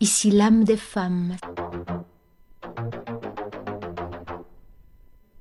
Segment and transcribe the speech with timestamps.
[0.00, 1.36] Ici l'âme des femmes.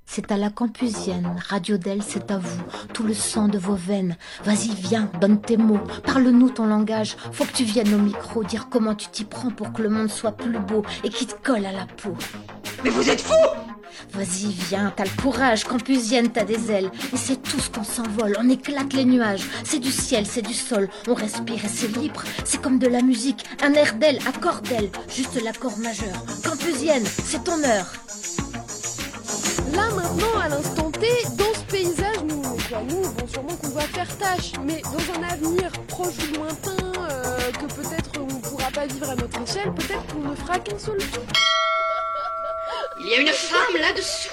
[0.06, 2.64] C'est à la campusienne, Radio d'elle, c'est à vous,
[2.94, 4.16] tout le sang de vos veines.
[4.46, 7.18] Vas-y, viens, donne tes mots, parle-nous ton langage.
[7.34, 10.10] Faut que tu viennes au micro dire comment tu t'y prends pour que le monde
[10.10, 12.16] soit plus beau et qui te colle à la peau.
[12.86, 13.34] Mais vous êtes fou
[14.14, 16.92] Vas-y, viens, t'as le courage, campusienne, t'as des ailes.
[17.14, 19.46] Et c'est tout ce qu'on s'envole, on éclate les nuages.
[19.64, 22.24] C'est du ciel, c'est du sol, on respire et c'est libre.
[22.44, 26.16] C'est comme de la musique, un air d'elle, accord d'elle, juste l'accord majeur.
[26.44, 27.92] Campusienne, c'est ton heure.
[29.74, 34.18] Là maintenant, à l'instant T, dans ce paysage, nous, nous, bon, sûrement qu'on va faire
[34.18, 38.86] tâche, mais dans un avenir proche ou lointain, euh, que peut-être on ne pourra pas
[38.86, 40.98] vivre à notre échelle, peut-être qu'on ne fera qu'un seul.
[43.08, 44.30] Il y a une femme là-dessous.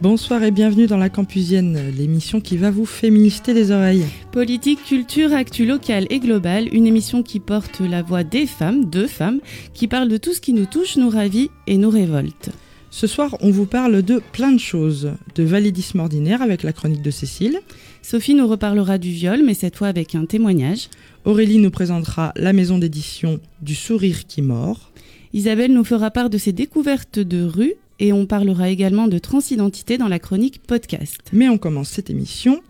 [0.00, 4.06] Bonsoir et bienvenue dans la Campusienne, l'émission qui va vous féminister les oreilles.
[4.30, 9.08] Politique, culture, actu locale et globale, une émission qui porte la voix des femmes, de
[9.08, 9.40] femmes,
[9.72, 12.50] qui parle de tout ce qui nous touche, nous ravit et nous révolte.
[12.96, 17.02] Ce soir, on vous parle de plein de choses, de validisme ordinaire avec la chronique
[17.02, 17.58] de Cécile.
[18.04, 20.90] Sophie nous reparlera du viol, mais cette fois avec un témoignage.
[21.24, 24.92] Aurélie nous présentera la maison d'édition du sourire qui mord.
[25.32, 29.96] Isabelle nous fera part de ses découvertes de rue et on parlera également de transidentité
[29.96, 31.18] dans la chronique podcast.
[31.32, 32.60] Mais on commence cette émission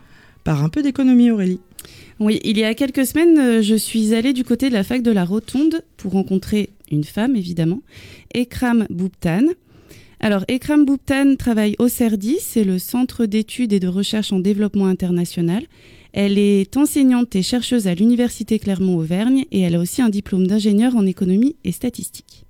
[0.44, 1.60] par un peu d'économie Aurélie.
[2.20, 5.02] Oui, il y a quelques semaines, euh, je suis allée du côté de la fac
[5.02, 7.82] de la Rotonde pour rencontrer une femme, évidemment,
[8.34, 9.46] Ekram Bouptan.
[10.20, 14.86] Alors, Ekram Bouptan travaille au CERDI, c'est le Centre d'études et de recherche en développement
[14.86, 15.64] international.
[16.12, 20.94] Elle est enseignante et chercheuse à l'Université Clermont-Auvergne et elle a aussi un diplôme d'ingénieur
[20.96, 22.44] en économie et statistique.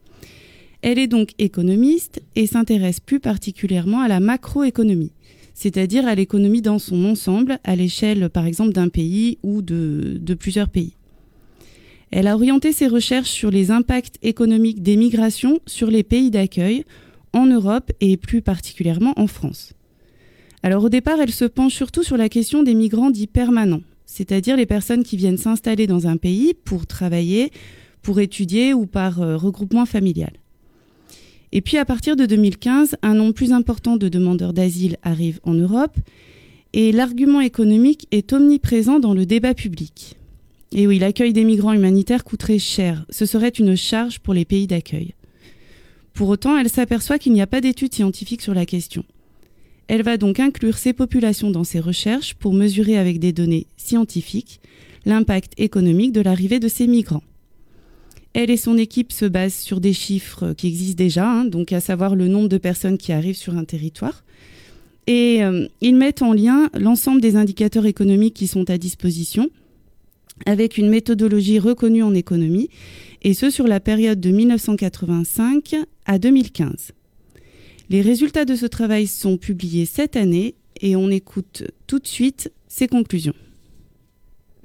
[0.82, 5.12] Elle est donc économiste et s'intéresse plus particulièrement à la macroéconomie,
[5.54, 10.34] c'est-à-dire à, l'économie dans son ensemble, à l'échelle par exemple d'un pays ou de, de
[10.34, 10.92] plusieurs pays.
[12.10, 16.84] Elle a orienté ses recherches sur les impacts économiques des migrations sur les pays d'accueil,
[17.34, 19.74] en Europe et plus particulièrement en France.
[20.62, 24.56] Alors au départ, elle se penche surtout sur la question des migrants dits permanents, c'est-à-dire
[24.56, 27.50] les personnes qui viennent s'installer dans un pays pour travailler,
[28.00, 30.32] pour étudier ou par euh, regroupement familial.
[31.52, 35.54] Et puis à partir de 2015, un nombre plus important de demandeurs d'asile arrive en
[35.54, 35.96] Europe
[36.72, 40.16] et l'argument économique est omniprésent dans le débat public.
[40.72, 44.66] Et oui, l'accueil des migrants humanitaires coûterait cher, ce serait une charge pour les pays
[44.66, 45.14] d'accueil.
[46.14, 49.04] Pour autant, elle s'aperçoit qu'il n'y a pas d'études scientifiques sur la question.
[49.88, 54.60] Elle va donc inclure ces populations dans ses recherches pour mesurer avec des données scientifiques
[55.04, 57.22] l'impact économique de l'arrivée de ces migrants.
[58.32, 61.80] Elle et son équipe se basent sur des chiffres qui existent déjà, hein, donc à
[61.80, 64.24] savoir le nombre de personnes qui arrivent sur un territoire.
[65.06, 69.50] Et euh, ils mettent en lien l'ensemble des indicateurs économiques qui sont à disposition
[70.46, 72.68] avec une méthodologie reconnue en économie,
[73.24, 76.92] et ce sur la période de 1985 à 2015.
[77.88, 82.52] Les résultats de ce travail sont publiés cette année et on écoute tout de suite
[82.68, 83.34] ses conclusions.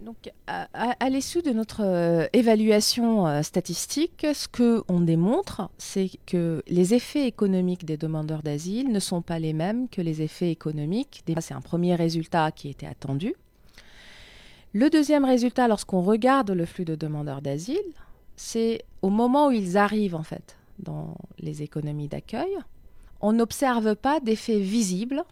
[0.01, 6.63] Donc, à, l'issue de notre euh, évaluation euh, statistique, ce que on démontre, c'est que
[6.67, 11.23] les effets économiques des demandeurs d'asile ne sont pas les mêmes que les effets économiques.
[11.41, 13.35] C'est un premier résultat qui était attendu.
[14.73, 17.77] Le deuxième résultat, lorsqu'on regarde le flux de demandeurs d'asile,
[18.39, 22.57] c'est au moment où ils arrivent en fait dans les économies d'accueil,
[23.19, 25.25] on n'observe pas d'effets visibles,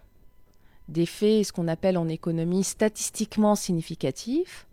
[0.90, 4.68] d'effets ce qu'on appelle en économie statistiquement significatifs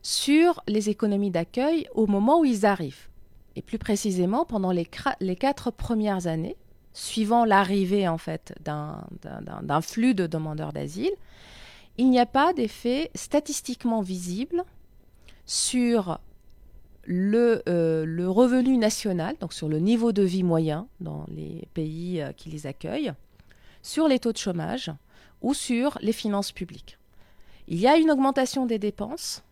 [0.00, 3.08] sur les économies d'accueil au moment où ils arrivent.
[3.56, 6.56] Et plus précisément, pendant les, quatre premières années,
[6.94, 11.12] suivant l'arrivée en fait d'un flux de demandeurs d'asile,
[11.98, 14.64] il n'y a pas d'effet statistiquement visible
[15.44, 16.20] sur
[17.06, 22.20] le, euh, le revenu national, donc sur le niveau de vie moyen dans les pays
[22.20, 23.12] euh, qui les accueillent,
[23.82, 24.90] sur les taux de chômage
[25.40, 26.98] ou sur les finances publiques.
[27.68, 29.42] Il y a une augmentation des dépenses,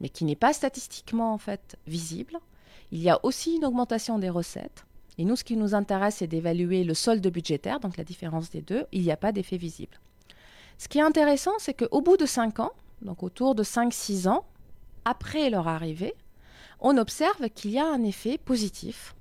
[0.00, 2.38] mais qui n'est pas statistiquement en fait visible.
[2.92, 4.84] Il y a aussi une augmentation des recettes.
[5.16, 8.62] Et nous, ce qui nous intéresse, c'est d'évaluer le solde budgétaire, donc la différence des
[8.62, 8.84] deux.
[8.92, 10.00] Il n'y a pas d'effet visible.
[10.78, 12.72] Ce qui est intéressant, c'est qu'au bout de 5 ans,
[13.02, 14.44] donc autour de 5-6 ans,
[15.04, 16.14] après leur arrivée,
[16.84, 19.14] on observe qu'il y a un effet positif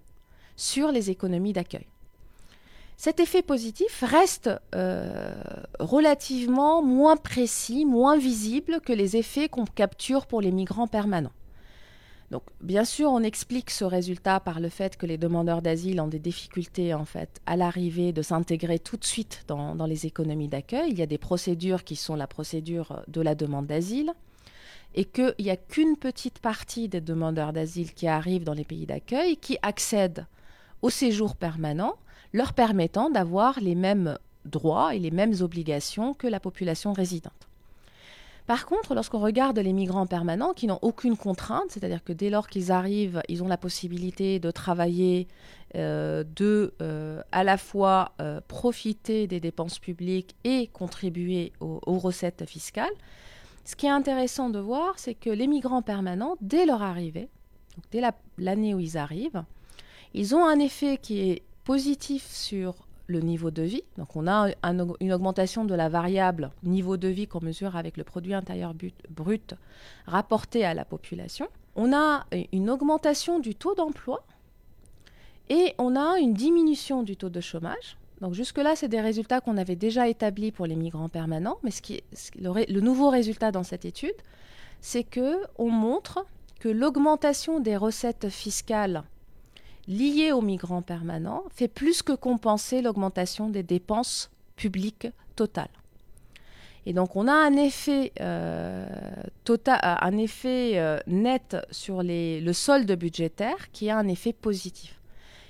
[0.56, 1.88] sur les économies d'accueil.
[2.98, 5.34] Cet effet positif reste euh,
[5.80, 11.32] relativement moins précis, moins visible que les effets qu'on capture pour les migrants permanents.
[12.32, 16.08] Donc, bien sûr, on explique ce résultat par le fait que les demandeurs d'asile ont
[16.08, 20.50] des difficultés, en fait, à l'arrivée de s'intégrer tout de suite dans, dans les économies
[20.50, 20.92] d'accueil.
[20.92, 24.12] Il y a des procédures qui sont la procédure de la demande d'asile
[24.96, 28.86] et qu'il n'y a qu'une petite partie des demandeurs d'asile qui arrivent dans les pays
[28.86, 30.26] d'accueil qui accèdent
[30.82, 31.96] au séjour permanent,
[32.34, 37.48] leur permettant d'avoir les mêmes droits et les mêmes obligations que la population résidente.
[38.46, 42.48] Par contre, lorsqu'on regarde les migrants permanents qui n'ont aucune contrainte, c'est-à-dire que dès lors
[42.48, 45.28] qu'ils arrivent, ils ont la possibilité de travailler,
[45.76, 51.98] euh, de euh, à la fois euh, profiter des dépenses publiques et contribuer aux, aux
[51.98, 52.92] recettes fiscales,
[53.66, 57.30] ce qui est intéressant de voir, c'est que les migrants permanents, dès leur arrivée,
[57.92, 58.02] dès
[58.38, 59.44] l'année où ils arrivent,
[60.14, 62.76] ils ont un effet qui est positif sur
[63.08, 63.84] le niveau de vie.
[63.98, 64.50] Donc on a
[65.00, 68.74] une augmentation de la variable niveau de vie qu'on mesure avec le produit intérieur
[69.10, 69.56] brut
[70.06, 71.48] rapporté à la population.
[71.76, 74.24] On a une augmentation du taux d'emploi
[75.50, 77.98] et on a une diminution du taux de chômage.
[78.24, 81.82] Donc jusque-là, c'est des résultats qu'on avait déjà établis pour les migrants permanents, mais ce
[81.82, 82.04] qui est,
[82.40, 84.16] le, nouveau résultat dans cette étude,
[84.80, 86.26] c'est que on montre
[86.62, 89.04] que l'augmentation des recettes fiscales
[89.90, 95.68] liées aux migrants permanents fait plus que compenser l'augmentation des dépenses publiques totales.
[96.86, 98.88] Et donc on a un effet, euh,
[99.44, 105.02] total, un effet euh, net sur les, le solde budgétaire qui a un effet positif.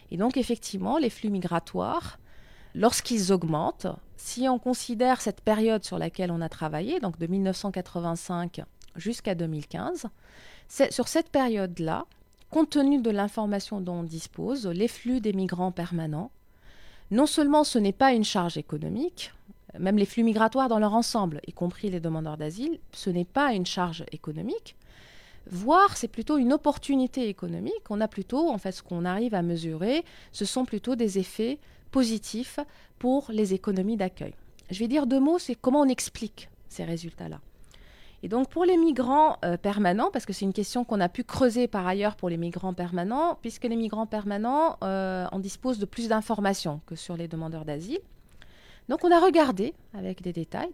[0.10, 2.18] Et donc effectivement, les flux migratoires
[2.76, 3.88] lorsqu'ils augmentent,
[4.18, 8.62] si on considère cette période sur laquelle on a travaillé, donc de 1985
[8.96, 10.08] jusqu'à 2015,
[10.90, 12.06] sur cette période-là,
[12.50, 16.32] compte tenu de l'information dont on dispose, les flux des migrants permanents,
[17.12, 19.34] non seulement ce n'est pas une charge économique,
[19.78, 23.54] même les flux migratoires dans leur ensemble, y compris les demandeurs d'asile, ce n'est pas
[23.54, 24.76] une charge économique,
[25.48, 27.90] voire c'est plutôt une opportunité économique.
[27.90, 31.60] On a plutôt, en fait, ce qu'on arrive à mesurer, ce sont plutôt des effets
[31.94, 32.60] positif
[33.00, 34.34] pour les économies d'accueil.
[34.72, 37.40] Je vais dire deux mots, c'est comment on explique ces résultats-là.
[38.24, 41.24] Et donc pour les migrants euh, permanents, parce que c'est une question qu'on a pu
[41.24, 45.86] creuser par ailleurs pour les migrants permanents, puisque les migrants permanents, euh, on dispose de
[45.86, 48.00] plus d'informations que sur les demandeurs d'asile.
[48.90, 50.72] Donc on a regardé avec des détails.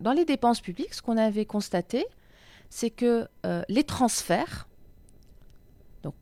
[0.00, 2.06] Dans les dépenses publiques, ce qu'on avait constaté,
[2.70, 4.68] c'est que euh, les transferts,
[6.02, 6.14] donc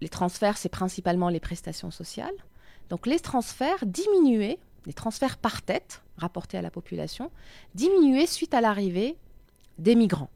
[0.00, 2.34] les transferts, c'est principalement les prestations sociales,
[2.90, 7.30] donc les transferts diminuaient, les transferts par tête rapportés à la population,
[7.74, 9.16] diminuaient suite à l'arrivée
[9.78, 10.30] des migrants.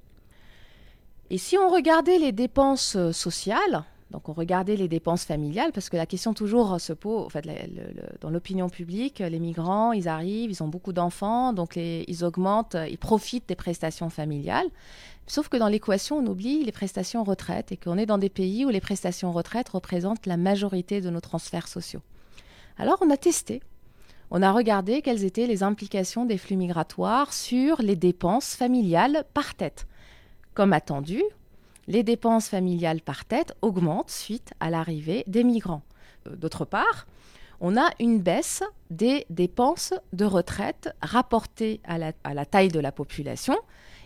[1.31, 5.91] Et si on regardait les dépenses euh, sociales, donc on regardait les dépenses familiales, parce
[5.91, 7.31] que la question toujours se pose,
[8.21, 12.97] dans l'opinion publique, les migrants, ils arrivent, ils ont beaucoup d'enfants, donc ils augmentent, ils
[12.97, 14.69] profitent des prestations familiales.
[15.27, 18.65] Sauf que dans l'équation, on oublie les prestations retraite et qu'on est dans des pays
[18.65, 22.01] où les prestations retraite représentent la majorité de nos transferts sociaux.
[22.79, 23.61] Alors on a testé.
[24.31, 29.55] On a regardé quelles étaient les implications des flux migratoires sur les dépenses familiales par
[29.55, 29.87] tête.
[30.55, 31.23] Comme attendu,
[31.89, 35.83] les dépenses familiales par tête augmentent suite à l'arrivée des migrants.
[36.27, 37.07] Euh, d'autre part,
[37.61, 42.79] on a une baisse des dépenses de retraite rapportées à la, à la taille de
[42.79, 43.57] la population,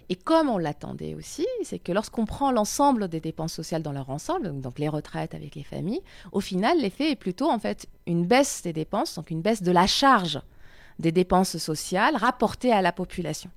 [0.08, 4.10] et comme on l'attendait aussi, c'est que lorsqu'on prend l'ensemble des dépenses sociales dans leur
[4.10, 6.02] ensemble, donc les retraites avec les familles,
[6.32, 9.72] au final, l'effet est plutôt en fait une baisse des dépenses, donc une baisse de
[9.72, 10.40] la charge
[10.98, 13.50] des dépenses sociales rapportées à la population.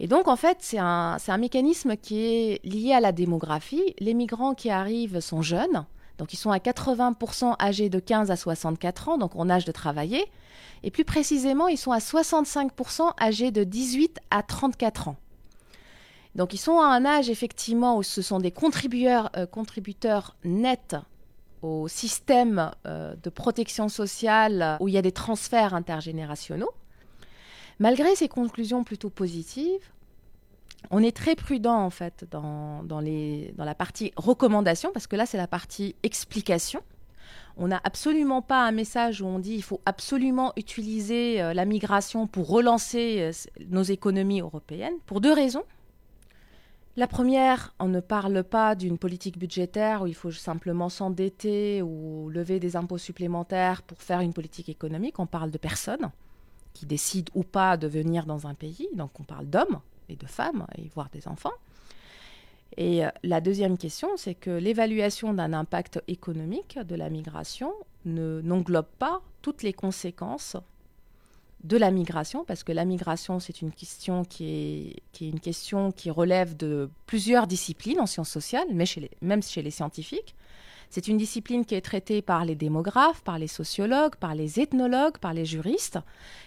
[0.00, 3.94] Et donc, en fait, c'est un, un, mécanisme qui est lié à la démographie.
[3.98, 5.86] Les migrants qui arrivent sont jeunes,
[6.18, 9.72] donc ils sont à 80% âgés de 15 à 64 ans, donc en âge de
[9.72, 10.24] travailler.
[10.84, 15.16] Et plus précisément, ils sont à 65% âgés de 18 à 34 ans.
[16.38, 20.94] Donc ils sont à un âge effectivement où ce sont des contributeurs, euh, contributeurs nets
[21.62, 26.68] au système euh, de protection sociale où il y a des transferts intergénérationnels.
[27.80, 29.90] Malgré ces conclusions plutôt positives,
[30.92, 32.84] on est très prudent en fait dans,
[33.58, 36.82] la partie recommandation, parce que là c'est la partie explication.
[37.56, 41.64] On n'a absolument pas un message où on dit il faut absolument utiliser euh, la
[41.64, 43.28] migration pour relancer
[43.70, 45.64] nos économies européennes, pour deux raisons.
[46.98, 52.28] La première, on ne parle pas d'une politique budgétaire où il faut simplement s'endetter ou
[52.28, 55.20] lever des impôts supplémentaires pour faire une politique économique.
[55.20, 56.10] On parle de personnes
[56.74, 58.88] qui décident ou pas de venir dans un pays.
[58.96, 59.78] Donc on parle d'hommes
[60.08, 61.52] et de femmes, et voire des enfants.
[62.76, 67.72] Et euh, la deuxième question, c'est que l'évaluation d'un impact économique de la migration
[68.06, 70.56] n'englobe pas toutes les conséquences
[71.64, 75.40] de la migration, parce que la migration, c'est une question qui est, qui est une
[75.40, 79.72] question qui relève de plusieurs disciplines en sciences sociales, mais chez les, même chez les
[79.72, 80.34] scientifiques.
[80.90, 85.18] C'est une discipline qui est traitée par les démographes, par les sociologues, par les ethnologues,
[85.18, 85.98] par les juristes.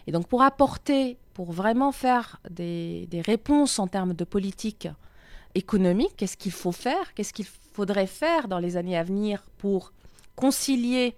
[0.08, 4.88] Et donc pour apporter, pour vraiment faire des, des réponses en termes de politique
[5.54, 9.92] économique, qu'est-ce qu'il faut faire, qu'est-ce qu'il faudrait faire dans les années à venir pour
[10.36, 11.16] concilier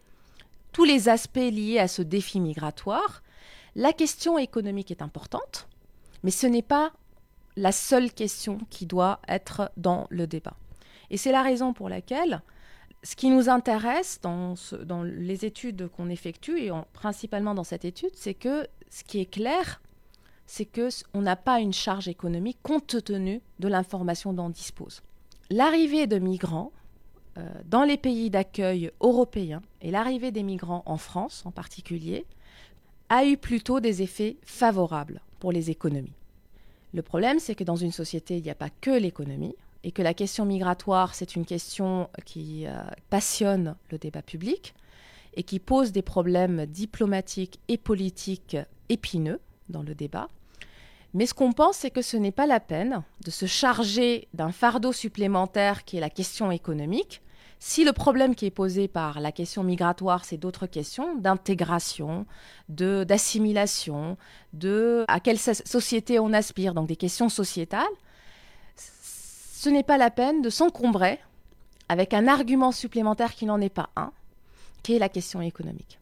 [0.74, 3.23] tous les aspects liés à ce défi migratoire,
[3.76, 5.68] la question économique est importante,
[6.24, 6.94] mais ce n'est pas
[7.56, 10.56] la seule question qui doit être dans le débat.
[11.10, 12.42] Et c'est la raison pour laquelle
[13.04, 14.56] ce qui nous intéresse dans,
[15.04, 19.82] les études qu'on effectue, et principalement dans cette étude, c'est que ce qui est clair,
[20.46, 25.02] c'est qu'on n'a pas une charge économique compte tenu de l'information dont on dispose.
[25.50, 26.72] L'arrivée de migrants
[27.38, 32.26] euh, dans les pays d'accueil européens et l'arrivée des migrants en France en particulier
[33.14, 36.16] a eu plutôt des effets favorables pour les économies.
[36.96, 40.02] Le problème, c'est que dans une société, il n'y a pas que l'économie, et que
[40.02, 44.74] la question migratoire, c'est une question qui euh, passionne le débat public
[45.36, 48.58] et qui pose des problèmes diplomatiques et politiques
[48.90, 49.40] épineux
[49.70, 50.28] dans le débat.
[51.14, 54.52] Mais ce qu'on pense, c'est que ce n'est pas la peine de se charger d'un
[54.52, 57.22] fardeau supplémentaire qui est la question économique,
[57.66, 62.26] si le problème qui est posé par la question migratoire, c'est d'autres questions d'intégration,
[62.68, 64.18] de d'assimilation,
[64.52, 67.96] de à quelle société on aspire, donc des questions sociétales,
[68.76, 71.22] ce n'est pas la peine de s'encombrer
[71.88, 74.12] avec un argument supplémentaire qui n'en est pas un,
[74.84, 76.00] qui est la question économique.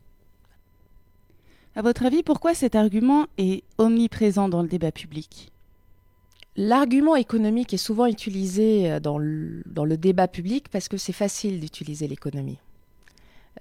[1.76, 5.52] À votre avis, pourquoi cet argument est omniprésent dans le débat public?
[6.58, 9.64] L'argument économique est souvent utilisé euh, dans le,
[9.98, 12.58] débat public parce que c'est facile d'utiliser l'économie.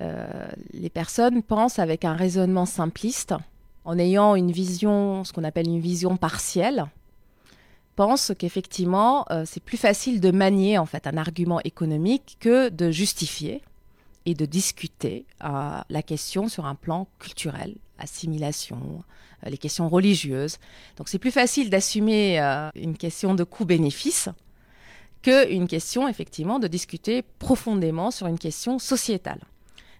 [0.01, 3.35] Euh, les personnes pensent avec un raisonnement simpliste,
[3.85, 6.87] en ayant une vision, ce qu'on appelle une vision partielle,
[7.97, 12.91] pensent qu'effectivement, euh, c'est plus facile de manier en fait un argument économique que de
[12.91, 13.63] justifier
[14.27, 19.03] et de discuter la question sur un plan culturel, assimilation,
[19.47, 20.59] euh, les questions religieuses.
[20.97, 24.29] Donc c'est plus facile d'assumer euh, une question de coût-bénéfice
[25.23, 29.41] qu'une question effectivement de discuter profondément sur une question sociétale.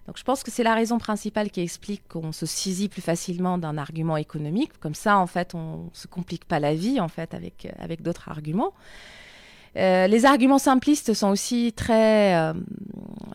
[0.07, 3.59] Donc je pense que c'est la raison principale qui explique qu'on se saisit plus facilement
[3.59, 4.71] d'un argument économique.
[4.79, 8.01] Comme ça, en fait, on ne se complique pas la vie en fait avec, avec
[8.01, 8.73] d'autres arguments.
[9.77, 12.53] Euh, les arguments simplistes sont aussi très, euh,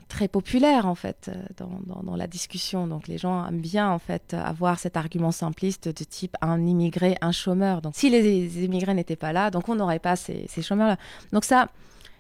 [0.08, 2.86] très populaires en fait dans, dans, la discussion.
[2.86, 7.16] Donc les gens aiment bien en fait avoir cet argument simpliste de type un immigré,
[7.22, 7.80] un chômeur.
[7.80, 10.98] Donc si les, immigrés n'étaient pas là, donc on n'aurait pas ces, ces chômeurs-là.
[11.32, 11.68] Donc ça,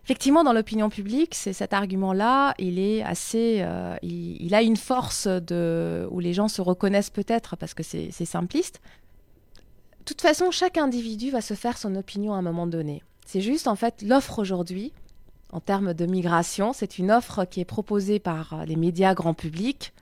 [0.04, 4.76] effectivement, dans l'opinion publique, c'est cet argument-là, il est assez, euh, il, il, a une
[4.78, 8.80] force de où les gens se reconnaissent peut-être parce que c'est simpliste.
[9.98, 13.02] De toute façon, chaque individu va se faire son opinion à un moment donné.
[13.26, 14.92] C'est juste en fait l'offre aujourd'hui
[15.52, 19.92] en termes de migration, c'est une offre qui est proposée par les médias grand public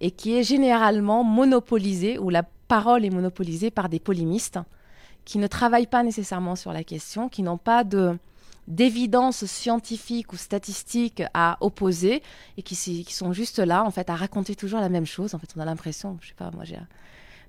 [0.00, 4.58] et qui est généralement monopolisée, ou la parole est monopolisée par des polémistes
[5.24, 8.16] qui ne travaillent pas nécessairement sur la question, qui n'ont pas de
[8.66, 12.22] d'évidence scientifique ou statistique à opposer
[12.58, 15.34] et qui, sont juste là en fait à raconter toujours la même chose.
[15.34, 16.78] En fait, on a l'impression, je sais pas, moi j'ai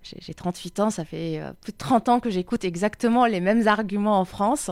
[0.01, 3.67] j'ai 38 ans, ça fait euh, plus de 30 ans que j'écoute exactement les mêmes
[3.67, 4.71] arguments en France.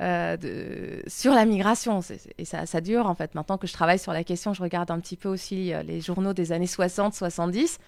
[0.00, 2.00] Euh, sur la migration.
[2.38, 3.34] et ça, ça, dure en fait.
[3.34, 6.00] Maintenant que je travaille sur la question, je regarde un petit peu aussi euh, les
[6.00, 7.78] journaux des années 60, 70.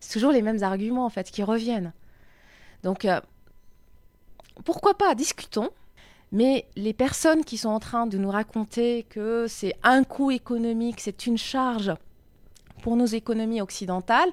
[0.00, 1.92] C'est toujours les mêmes arguments en fait qui reviennent.
[2.82, 3.18] Donc euh,
[4.64, 5.70] pourquoi pas, discutons.
[6.32, 11.00] Mais les personnes qui sont en train de nous raconter que c'est un coût économique,
[11.00, 11.94] c'est une charge
[12.82, 14.30] pour nos économies occidentales,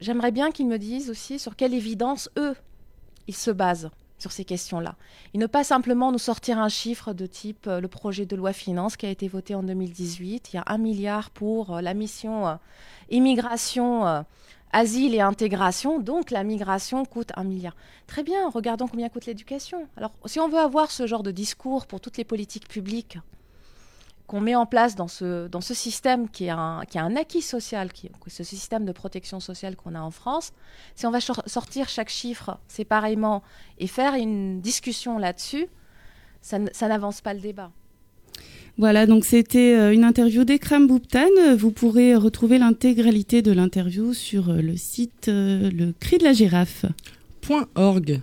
[0.00, 2.56] j'aimerais bien qu'ils me disent aussi sur quelle évidence eux,
[3.28, 4.96] ils se basent sur ces questions-là.
[5.34, 8.52] Et ne pas simplement nous sortir un chiffre de type euh, le projet de loi
[8.52, 10.52] finance qui a été voté en 2018.
[10.52, 12.54] Il y a un milliard pour euh, la mission euh,
[13.10, 14.24] immigration,
[14.72, 16.00] asile et intégration.
[16.00, 17.76] Donc la migration coûte un milliard.
[18.06, 19.86] Très bien, regardons combien coûte l'éducation.
[19.96, 23.18] Alors si on veut avoir ce genre de discours pour toutes les politiques publiques,
[24.26, 27.16] qu'on met en place dans ce, dans ce système qui est un, qui a un
[27.16, 30.52] acquis social, qui, ce système de protection sociale qu'on a en France,
[30.94, 33.42] si on va sortir chaque chiffre séparément
[33.78, 35.66] et faire une discussion là-dessus,
[36.40, 37.70] ça, n'avance pas le débat.
[38.78, 41.56] Voilà, donc c'était euh, une interview d'Ekram Bouptan.
[41.56, 46.34] Vous pourrez retrouver l'intégralité de l'interview sur euh, le site euh, le cri de la
[46.34, 46.84] girafe.
[47.76, 48.20] .org.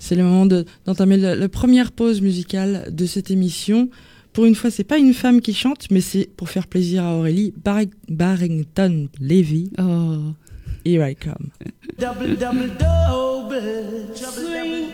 [0.00, 0.44] C'est le moment
[0.84, 3.88] d'entamer la première pause musicale de cette émission
[4.34, 7.14] pour une fois, c'est pas une femme qui chante, mais c'est pour faire plaisir à
[7.14, 7.54] Aurélie
[8.08, 9.70] Barrington Levy.
[9.78, 10.34] Oh.
[10.84, 11.50] Here I Come.
[11.98, 14.84] Double, double, double, swing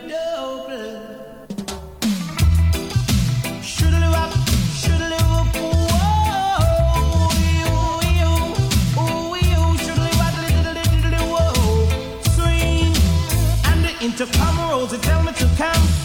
[14.01, 15.20] intercom to come.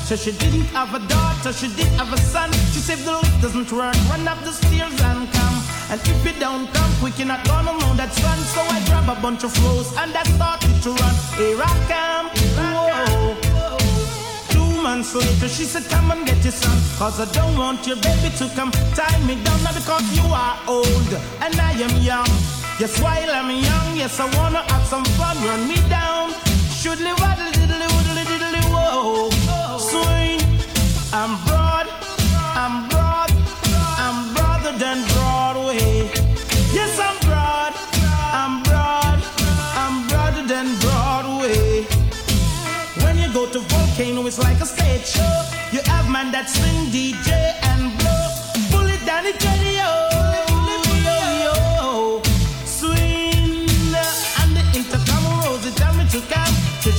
[0.06, 2.52] So she didn't have a daughter, she did have a son.
[2.70, 5.56] She said the lift doesn't work, run up the stairs and come.
[5.90, 8.38] And if you don't come quick, you're not gonna know that's fun.
[8.54, 11.14] So I grab a bunch of flows and I started to run.
[11.34, 13.34] Here I come, whoa.
[14.54, 16.78] Two months later, she said, Come and get your son.
[16.98, 19.58] Cause I don't want your baby to come tie me down.
[19.64, 22.30] Now because you are old and I am young.
[22.78, 25.36] Yes, while I'm young, yes, I wanna have some fun.
[25.42, 26.30] Run me down.
[26.78, 29.35] Should Shoodly waddle diddly woodly diddly whoa.
[31.18, 31.88] I'm broad,
[32.54, 33.32] I'm broad,
[33.96, 36.10] I'm broader than Broadway.
[36.76, 37.72] Yes, I'm broad,
[38.36, 39.18] I'm broad,
[39.80, 41.84] I'm broader than Broadway.
[43.02, 45.42] When you go to Volcano, it's like a stage show.
[45.72, 47.32] You have man that swing DJ
[47.64, 48.78] and blow.
[48.78, 49.24] Pull it down,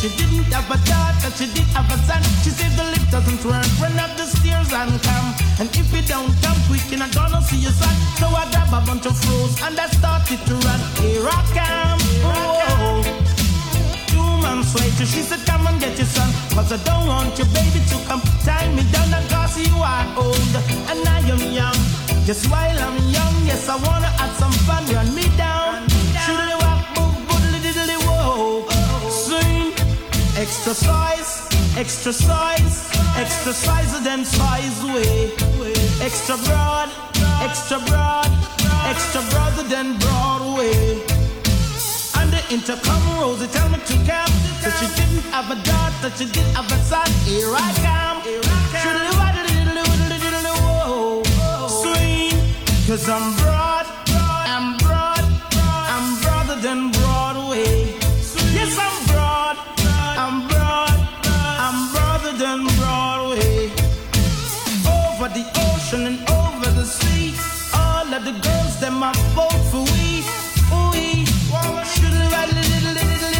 [0.07, 2.23] she didn't have a daughter, she did have a son.
[2.43, 5.27] She said the lift doesn't work, run up the stairs and come.
[5.59, 7.95] And if you don't come quick, you're not gonna see your son.
[8.19, 10.79] So I grab a bunch of froze and I started to run.
[11.03, 11.99] Here I come.
[12.23, 13.03] Whoa.
[14.07, 16.31] Two months later, she said, Come and get your son.
[16.55, 19.11] Cause I don't want your baby to come tie me down.
[19.27, 20.53] Cause you are old
[20.87, 21.79] and I am young.
[22.23, 24.83] Just while I'm young, yes, I wanna have some fun.
[24.93, 25.26] Run me
[30.47, 31.43] Exercise,
[31.75, 35.29] exercise, exercise then size way.
[35.99, 36.89] Extra broad,
[37.41, 38.31] extra broad,
[38.85, 41.03] extra broader than Broadway.
[42.15, 44.31] And the intercom Rosie tell me to come.
[44.63, 47.11] So she didn't have a daughter, she did have a son.
[47.27, 48.17] Here I come.
[51.67, 52.31] Swing.
[52.87, 53.85] Cause I'm broad,
[54.53, 55.25] I'm broad,
[55.91, 56.96] I'm broader than
[65.93, 67.33] and over the sea,
[67.73, 70.23] all of the girls them are vote for we.
[70.91, 71.23] We
[72.35, 73.37] have little little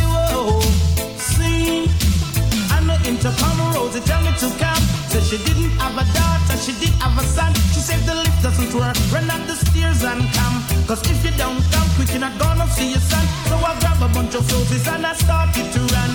[2.88, 4.84] the intercom Rosie tell me to come.
[5.12, 7.54] Said she didn't have a daughter, she did have a son.
[7.74, 10.64] She said the lift doesn't work, run up the stairs and come.
[10.88, 13.26] Cause if you don't come quick, you're not gonna see your son.
[13.50, 16.07] So I grab a bunch of roses and I started to run.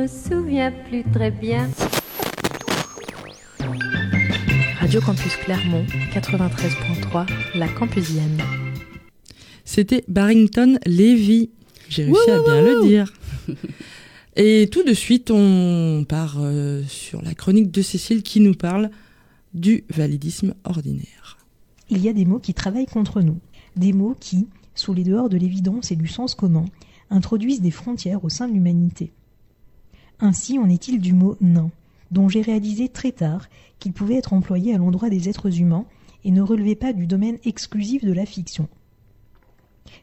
[0.00, 1.68] Me souviens plus très bien.
[4.78, 5.84] Radio Campus Clermont,
[6.14, 8.40] 93.3, la Campusienne.
[9.64, 11.50] C'était Barrington Levy.
[11.90, 13.12] J'ai réussi à bien le dire.
[14.36, 18.90] Et tout de suite, on part euh, sur la chronique de Cécile qui nous parle
[19.52, 21.36] du validisme ordinaire.
[21.90, 23.38] Il y a des mots qui travaillent contre nous,
[23.76, 26.64] des mots qui, sous les dehors de l'évidence et du sens commun,
[27.10, 29.12] introduisent des frontières au sein de l'humanité.
[30.22, 31.70] Ainsi en est-il du mot nain,
[32.10, 35.86] dont j'ai réalisé très tard qu'il pouvait être employé à l'endroit des êtres humains
[36.24, 38.68] et ne relevait pas du domaine exclusif de la fiction.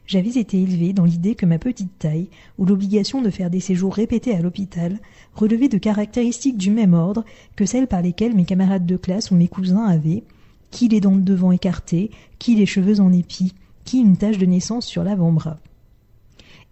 [0.06, 2.28] J'avais été élevée dans l'idée que ma petite taille,
[2.58, 4.98] ou l'obligation de faire des séjours répétés à l'hôpital,
[5.34, 7.24] relevait de caractéristiques du même ordre
[7.56, 10.24] que celles par lesquelles mes camarades de classe ou mes cousins avaient,
[10.70, 13.54] qui les dents de devant écartées, qui les cheveux en épi,
[13.84, 15.58] qui une tache de naissance sur l'avant-bras.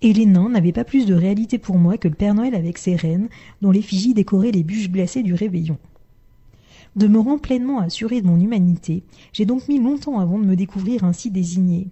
[0.02, 2.78] Et les nains n'avaient pas plus de réalité pour moi que le Père Noël avec
[2.78, 3.28] ses reines,
[3.62, 5.78] dont l'effigie décorait les bûches glacées du réveillon.
[6.96, 11.30] Demeurant pleinement assuré de mon humanité, j'ai donc mis longtemps avant de me découvrir ainsi
[11.30, 11.88] désigné.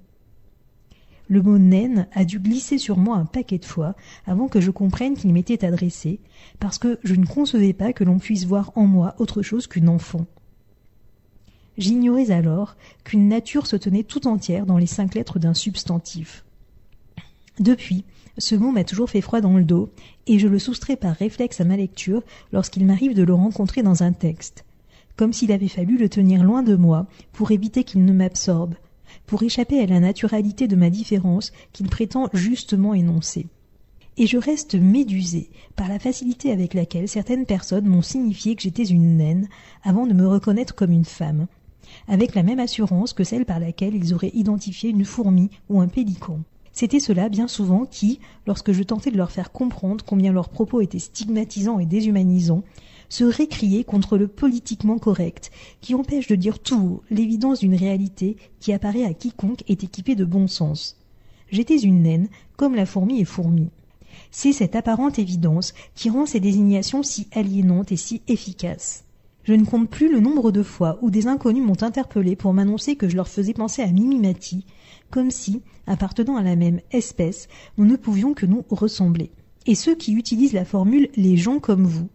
[1.29, 3.95] Le mot naine a dû glisser sur moi un paquet de fois
[4.27, 6.21] avant que je comprenne qu'il m'était adressé,
[6.61, 9.89] parce que je ne concevais pas que l'on puisse voir en moi autre chose qu'une
[9.89, 10.27] enfant.
[11.79, 16.45] J'ignorais alors qu'une nature se tenait tout entière dans les cinq lettres d'un substantif.
[17.61, 18.05] Depuis,
[18.37, 19.91] ce mot m'a toujours fait froid dans le dos,
[20.27, 24.03] et je le soustrais par réflexe à ma lecture lorsqu'il m'arrive de le rencontrer dans
[24.03, 24.65] un texte,
[25.17, 28.75] comme s'il avait fallu le tenir loin de moi pour éviter qu'il ne m'absorbe,
[29.27, 33.47] pour échapper à la naturalité de ma différence qu'il prétend justement énoncer.
[34.17, 38.85] Et je reste médusée par la facilité avec laquelle certaines personnes m'ont signifié que j'étais
[38.85, 39.49] une naine
[39.83, 41.47] avant de me reconnaître comme une femme,
[42.09, 45.89] avec la même assurance que celle par laquelle ils auraient identifié une fourmi ou un
[45.89, 46.41] pélican.
[46.75, 50.81] C'était cela bien souvent qui, lorsque je tentais de leur faire comprendre combien leurs propos
[50.81, 52.65] étaient stigmatisants et déshumanisants,
[53.09, 58.37] se récrier contre le politiquement correct, qui empêche de dire tout haut l'évidence d'une réalité
[58.59, 60.99] qui apparaît à quiconque est équipé de bon sens.
[61.49, 63.71] J'étais une naine, comme la fourmi est fourmi.
[64.33, 69.05] C'est cette apparente évidence qui rend ces désignations si aliénantes et si efficaces.
[69.45, 72.97] Je ne compte plus le nombre de fois où des inconnus m'ont interpellé pour m'annoncer
[72.97, 74.65] que je leur faisais penser à Mimimati,
[75.11, 79.31] comme si, appartenant à la même espèce, nous ne pouvions que nous ressembler.
[79.67, 82.09] Et ceux qui utilisent la formule les gens comme vous,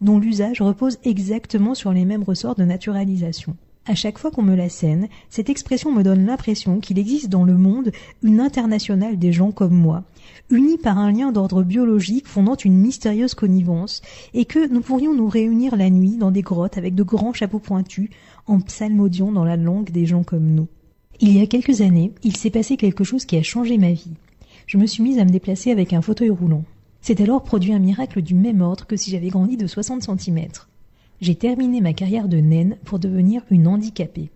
[0.00, 3.56] dont l'usage repose exactement sur les mêmes ressorts de naturalisation.
[3.86, 7.44] À chaque fois qu'on me la scène, cette expression me donne l'impression qu'il existe dans
[7.44, 10.04] le monde une internationale des gens comme moi,
[10.48, 14.00] unis par un lien d'ordre biologique fondant une mystérieuse connivence,
[14.32, 17.58] et que nous pourrions nous réunir la nuit dans des grottes avec de grands chapeaux
[17.58, 18.08] pointus,
[18.46, 20.68] en psalmodiant dans la langue des gens comme nous.
[21.20, 24.14] Il y a quelques années, il s'est passé quelque chose qui a changé ma vie.
[24.66, 26.64] Je me suis mise à me déplacer avec un fauteuil roulant.
[27.00, 30.48] C'est alors produit un miracle du même ordre que si j'avais grandi de 60 cm.
[31.20, 34.30] J'ai terminé ma carrière de naine pour devenir une handicapée.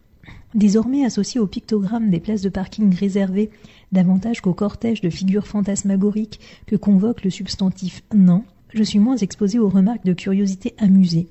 [0.55, 3.51] Désormais associée au pictogramme des places de parking réservées
[3.91, 9.59] davantage qu'au cortège de figures fantasmagoriques que convoque le substantif nain, je suis moins exposée
[9.59, 11.27] aux remarques de curiosité amusée,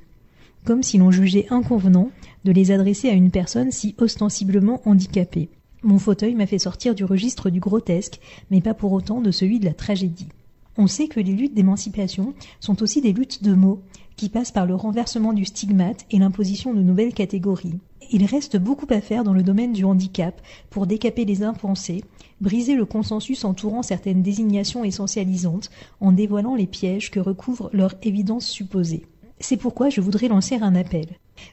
[0.65, 2.09] comme si l'on jugeait inconvenant
[2.47, 5.49] de les adresser à une personne si ostensiblement handicapée.
[5.83, 9.59] Mon fauteuil m'a fait sortir du registre du grotesque, mais pas pour autant de celui
[9.59, 10.29] de la tragédie.
[10.77, 13.81] On sait que les luttes d'émancipation sont aussi des luttes de mots,
[14.15, 17.79] qui passent par le renversement du stigmate et l'imposition de nouvelles catégories.
[18.11, 22.05] Il reste beaucoup à faire dans le domaine du handicap pour décaper les impensés,
[22.39, 28.47] briser le consensus entourant certaines désignations essentialisantes en dévoilant les pièges que recouvre leur évidence
[28.47, 29.05] supposée.
[29.39, 31.05] C'est pourquoi je voudrais lancer un appel.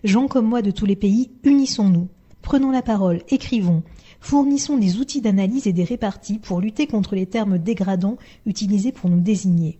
[0.04, 2.08] Gens comme moi de tous les pays, unissons-nous.
[2.42, 3.82] Prenons la parole, écrivons,
[4.20, 9.10] fournissons des outils d'analyse et des réparties pour lutter contre les termes dégradants utilisés pour
[9.10, 9.78] nous désigner.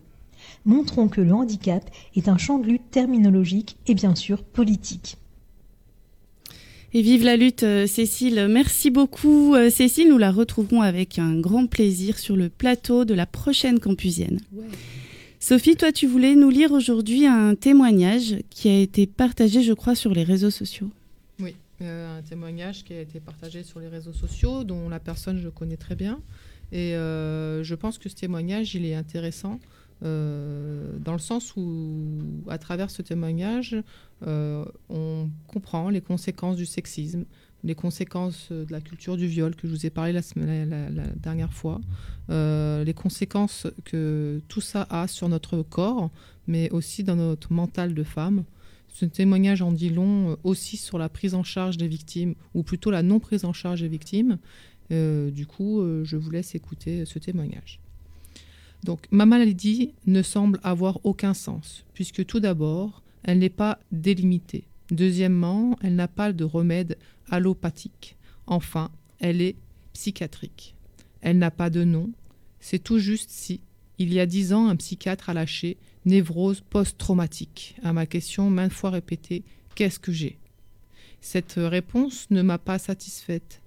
[0.65, 5.17] Montrons que le handicap est un champ de lutte terminologique et bien sûr politique.
[6.93, 8.47] Et vive la lutte, euh, Cécile.
[8.49, 10.07] Merci beaucoup, euh, Cécile.
[10.07, 14.39] Nous la retrouverons avec un grand plaisir sur le plateau de la prochaine campusienne.
[15.47, 19.93] Sophie, toi, tu voulais nous lire aujourd'hui un témoignage qui a été partagé, je crois,
[19.93, 20.89] sur les réseaux sociaux.
[21.39, 25.37] Oui, euh, un témoignage qui a été partagé sur les réseaux sociaux, dont la personne
[25.37, 26.19] je connais très bien.
[26.71, 29.59] Et euh, je pense que ce témoignage, il est intéressant
[30.03, 33.75] euh, dans le sens où, à travers ce témoignage,
[34.25, 37.25] on comprend les conséquences du sexisme,
[37.65, 41.07] les conséquences de la culture du viol que je vous ai parlé la, semaine- la-
[41.07, 41.81] dernière fois,
[42.29, 46.11] euh, les conséquences que tout ça a sur notre corps,
[46.47, 48.43] mais aussi dans notre mental de femme.
[48.87, 52.63] Ce témoignage en dit long euh, aussi sur la prise en charge des victimes, ou
[52.63, 54.37] plutôt la non prise en charge des victimes.
[54.91, 57.79] Euh, du coup, euh, je vous laisse écouter ce témoignage.
[58.83, 64.65] Donc, ma maladie ne semble avoir aucun sens, puisque tout d'abord, elle n'est pas délimitée.
[64.91, 66.97] Deuxièmement, elle n'a pas de remède
[67.29, 68.15] allopathique.
[68.47, 69.55] Enfin, elle est
[69.93, 70.75] psychiatrique.
[71.21, 72.11] Elle n'a pas de nom.
[72.59, 73.61] C'est tout juste si,
[73.97, 78.73] il y a dix ans, un psychiatre a lâché névrose post-traumatique à ma question maintes
[78.73, 79.43] fois répétée
[79.73, 80.37] Qu'est-ce que j'ai?
[81.21, 83.61] Cette réponse ne m'a pas satisfaite.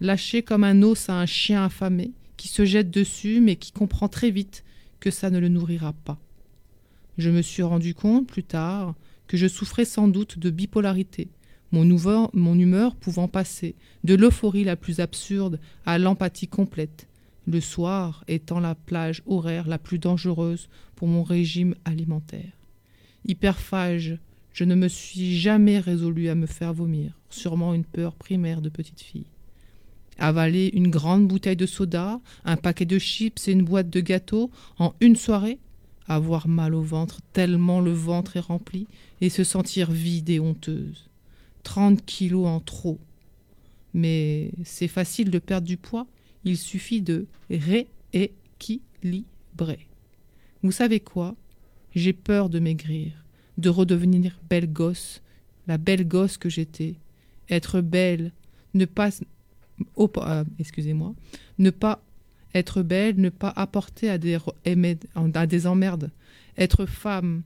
[0.00, 4.08] Lâché comme un os à un chien affamé qui se jette dessus mais qui comprend
[4.08, 4.64] très vite
[5.00, 6.18] que ça ne le nourrira pas.
[7.18, 8.94] Je me suis rendu compte plus tard
[9.28, 11.28] que je souffrais sans doute de bipolarité,
[11.72, 17.08] mon, ouver- mon humeur pouvant passer de l'euphorie la plus absurde à l'empathie complète,
[17.46, 22.52] le soir étant la plage horaire la plus dangereuse pour mon régime alimentaire.
[23.26, 24.18] Hyperphage,
[24.52, 28.68] je ne me suis jamais résolu à me faire vomir, sûrement une peur primaire de
[28.68, 29.26] petite fille.
[30.18, 34.50] Avaler une grande bouteille de soda, un paquet de chips et une boîte de gâteaux
[34.78, 35.58] en une soirée
[36.08, 38.86] Avoir mal au ventre tellement le ventre est rempli
[39.20, 41.08] et se sentir vide et honteuse.
[41.64, 42.98] 30 kilos en trop.
[43.92, 46.06] Mais c'est facile de perdre du poids,
[46.44, 49.88] il suffit de rééquilibrer.
[50.62, 51.34] Vous savez quoi?
[51.94, 53.12] J'ai peur de maigrir,
[53.58, 55.22] de redevenir belle gosse,
[55.66, 56.94] la belle gosse que j'étais.
[57.48, 58.32] Être belle,
[58.74, 59.10] ne pas
[59.98, 61.14] euh, excusez-moi,
[61.58, 62.02] ne pas
[62.56, 66.10] être belle, ne pas apporter à des, emmerdes.
[66.56, 67.42] Être femme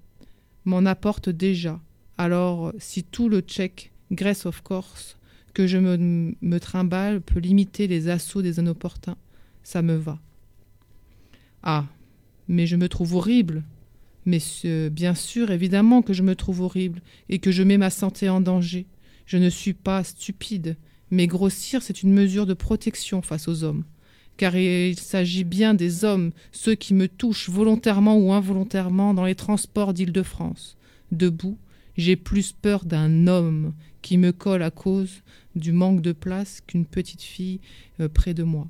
[0.65, 1.81] m'en apporte déjà.
[2.17, 5.17] Alors, si tout le check Grace of course
[5.55, 9.17] que je me, me trimballe peut limiter les assauts des inopportuns,
[9.63, 10.19] ça me va.
[11.63, 11.87] Ah,
[12.49, 13.63] mais je me trouve horrible.
[14.27, 14.39] Mais
[14.91, 18.41] bien sûr, évidemment que je me trouve horrible et que je mets ma santé en
[18.41, 18.87] danger.
[19.27, 20.77] Je ne suis pas stupide,
[21.11, 23.85] mais grossir, c'est une mesure de protection face aux hommes.
[24.41, 29.35] Car il s'agit bien des hommes, ceux qui me touchent volontairement ou involontairement dans les
[29.35, 30.79] transports d'Île-de-France.
[31.13, 31.59] Debout,
[31.99, 35.21] J'ai plus peur d'un homme qui me colle à cause
[35.57, 37.61] du manque de place qu'une petite fille
[38.01, 38.67] euh, près de moi.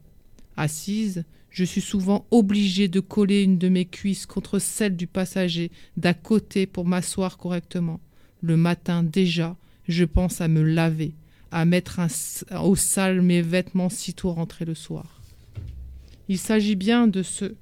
[0.57, 5.71] Assise, je suis souvent obligée de coller une de mes cuisses contre celle du passager
[5.97, 8.01] d'à côté pour m'asseoir correctement.
[8.43, 9.57] Le matin déjà,
[9.87, 11.15] je pense à me laver,
[11.53, 12.01] à mettre
[12.61, 15.20] au sale mes vêtements sitôt rentrés le soir.
[16.31, 17.57] Il s'agit bien de ceux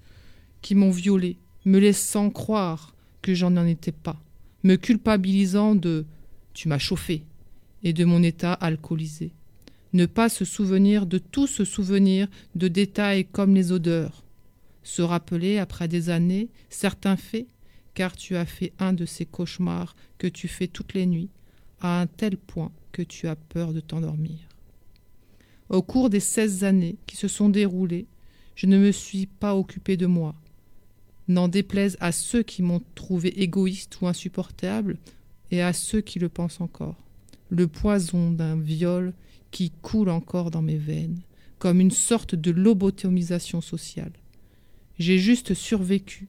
[0.61, 4.21] qui m'ont violée, me laissant croire que j'en en étais pas,
[4.63, 6.05] me culpabilisant de
[6.53, 7.25] tu m'as chauffé
[7.83, 9.33] et de mon état alcoolisé.
[9.95, 14.23] Ne pas se souvenir de tout se souvenir de détails comme les odeurs.
[14.83, 17.47] Se rappeler après des années certains faits,
[17.95, 21.31] car tu as fait un de ces cauchemars que tu fais toutes les nuits,
[21.81, 24.37] à un tel point que tu as peur de t'endormir.
[25.71, 28.07] Au cours des seize années qui se sont déroulées,
[28.59, 30.35] je ne me suis pas occupé de moi.
[31.29, 34.99] N'en déplaise à ceux qui m'ont trouvé égoïste ou insupportable,
[35.53, 36.97] et à ceux qui le pensent encore.
[37.51, 39.15] Le poison d'un viol
[39.53, 41.21] qui coule encore dans mes veines,
[41.61, 44.13] comme une sorte de lobotomisation sociale.
[44.99, 46.27] J'ai juste survécu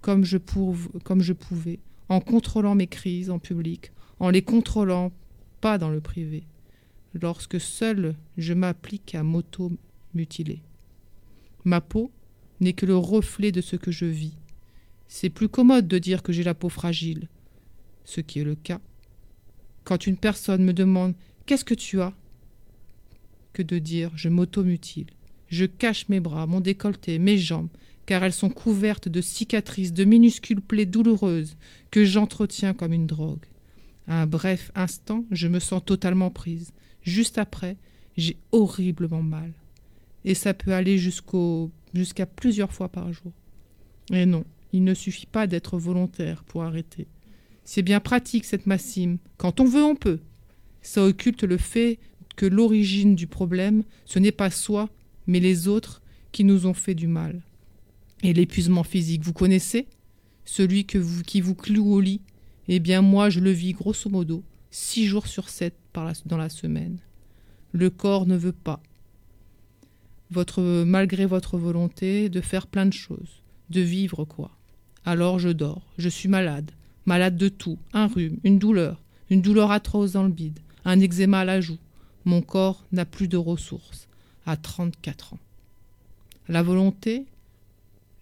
[0.00, 5.12] comme je, pouvais, en contrôlant mes crises en public, en les contrôlant
[5.60, 6.42] pas dans le privé,
[7.14, 10.60] lorsque seul je m'applique à m'auto-mutiler.
[11.64, 12.10] Ma peau
[12.60, 14.36] n'est que le reflet de ce que je vis.
[15.08, 17.28] C'est plus commode de dire que j'ai la peau fragile,
[18.04, 18.80] ce qui est le cas.
[19.84, 21.14] Quand une personne me demande
[21.46, 22.12] Qu'est-ce que tu as?
[23.54, 25.06] que de dire Je m'automutile.
[25.48, 27.70] Je cache mes bras, mon décolleté, mes jambes,
[28.04, 31.56] car elles sont couvertes de cicatrices, de minuscules plaies douloureuses
[31.90, 33.46] que j'entretiens comme une drogue.
[34.06, 36.72] À un bref instant, je me sens totalement prise.
[37.02, 37.76] Juste après,
[38.16, 39.52] j'ai horriblement mal.
[40.24, 43.32] Et ça peut aller jusqu'à plusieurs fois par jour.
[44.12, 47.06] Et non, il ne suffit pas d'être volontaire pour arrêter.
[47.64, 49.18] C'est bien pratique cette maxime.
[49.36, 50.20] Quand on veut, on peut.
[50.82, 51.98] Ça occulte le fait
[52.36, 54.88] que l'origine du problème, ce n'est pas soi,
[55.26, 56.02] mais les autres
[56.32, 57.42] qui nous ont fait du mal.
[58.22, 59.86] Et l'épuisement physique, vous connaissez?
[60.44, 62.22] Celui qui vous cloue au lit
[62.68, 65.74] Eh bien moi, je le vis grosso modo, six jours sur sept
[66.26, 66.98] dans la semaine.
[67.72, 68.80] Le corps ne veut pas.
[70.30, 74.50] Votre, malgré votre volonté de faire plein de choses, de vivre quoi.
[75.04, 76.70] Alors je dors, je suis malade,
[77.06, 81.40] malade de tout, un rhume, une douleur, une douleur atroce dans le bide, un eczéma
[81.40, 81.78] à la joue.
[82.24, 84.08] Mon corps n'a plus de ressources,
[84.44, 85.38] à 34 ans.
[86.48, 87.24] La volonté,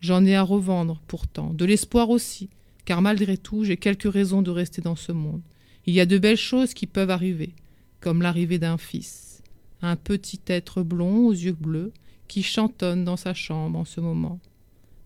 [0.01, 2.49] j'en ai à revendre pourtant, de l'espoir aussi,
[2.85, 5.43] car malgré tout, j'ai quelques raisons de rester dans ce monde.
[5.87, 7.55] Il y a de belles choses qui peuvent arriver,
[8.01, 9.36] comme l'arrivée d'un fils,
[9.83, 11.93] un petit être blond aux yeux bleus
[12.29, 14.41] qui chantonne dans sa chambre en ce moment.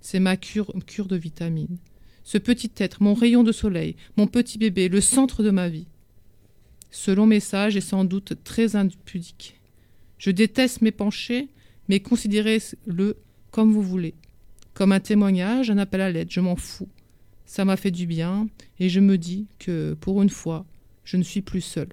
[0.00, 1.78] C'est ma cure, cure de vitamines.
[2.24, 5.86] Ce petit être, mon rayon de soleil, mon petit bébé, le centre de ma vie.
[6.90, 9.60] Ce long message est sans doute très impudique.
[10.18, 11.48] Je déteste m'épancher,
[11.88, 13.16] mais considérez-le
[13.50, 14.14] comme vous voulez.
[14.74, 16.88] Comme un témoignage, un appel à l'aide, je m'en fous.
[17.46, 20.64] Ça m'a fait du bien, et je me dis que, pour une fois,
[21.04, 21.88] je ne suis plus seule.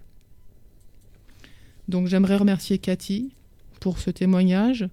[1.87, 3.31] Donc j'aimerais remercier Cathy
[3.79, 4.87] pour ce témoignage.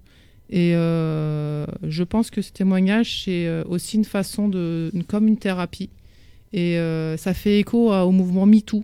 [0.49, 4.91] Et euh, je pense que ce témoignage, c'est euh, aussi une façon de.
[5.07, 5.89] comme une thérapie.
[6.53, 8.83] Et euh, ça fait écho au mouvement MeToo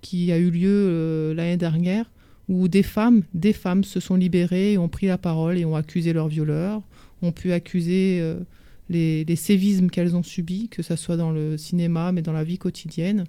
[0.00, 2.10] qui a eu lieu l'année dernière,
[2.48, 5.76] où des femmes, des femmes se sont libérées et ont pris la parole et ont
[5.76, 6.82] accusé leurs violeurs,
[7.22, 8.20] ont pu accuser
[8.88, 12.42] les, les sévismes qu'elles ont subis, que ce soit dans le cinéma, mais dans la
[12.42, 13.26] vie quotidienne.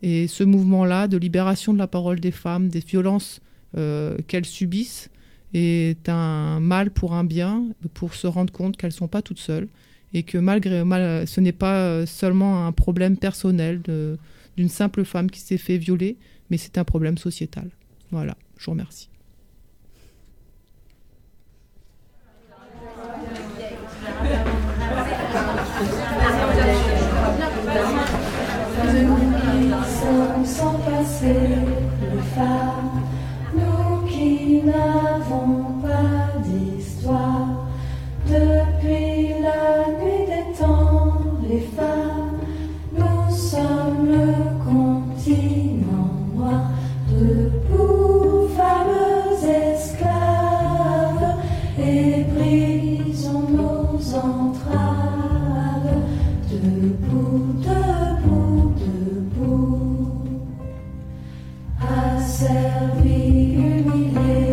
[0.00, 3.42] Et ce mouvement-là de libération de la parole des femmes, des violences
[3.74, 5.10] qu'elles subissent,
[5.54, 9.38] est un mal pour un bien, pour se rendre compte qu'elles ne sont pas toutes
[9.38, 9.68] seules
[10.12, 13.82] et que malgré mal, ce n'est pas euh, seulement un problème personnel
[14.56, 16.16] d'une simple femme qui s'est fait violer,
[16.50, 17.68] mais c'est un problème sociétal.
[18.10, 19.08] Voilà, je vous remercie.
[34.64, 37.48] N'avons pas d'histoire.
[38.26, 42.38] Depuis la nuit des temps, les femmes,
[42.96, 44.26] nous sommes le
[44.64, 46.62] continent noir.
[47.10, 51.34] Debout, femmes esclaves,
[51.78, 54.84] et brisons nos entraves.
[56.50, 60.08] Debout, debout, debout,
[61.80, 64.43] asservis, humiliés,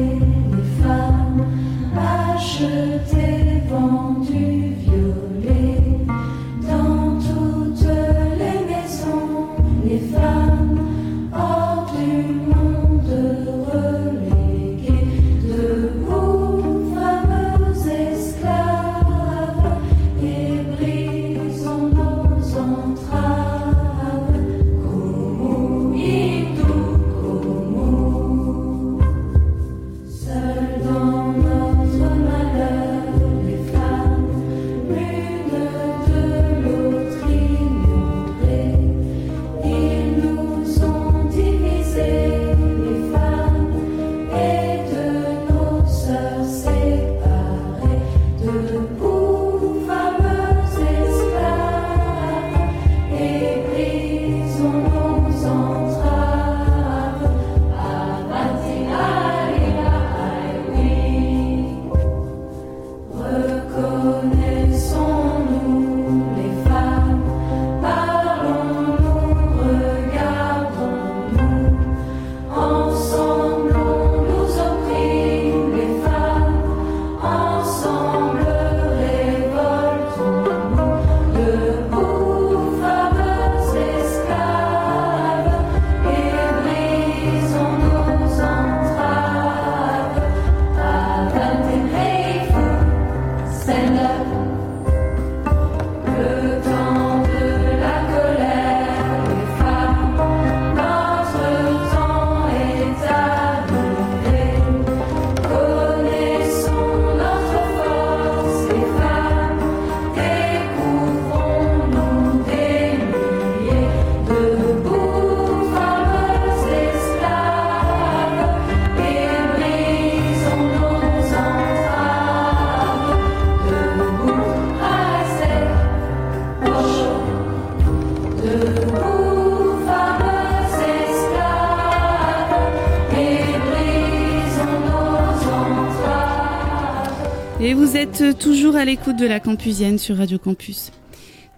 [138.40, 140.92] toujours à l'écoute de la Campusienne sur Radio Campus.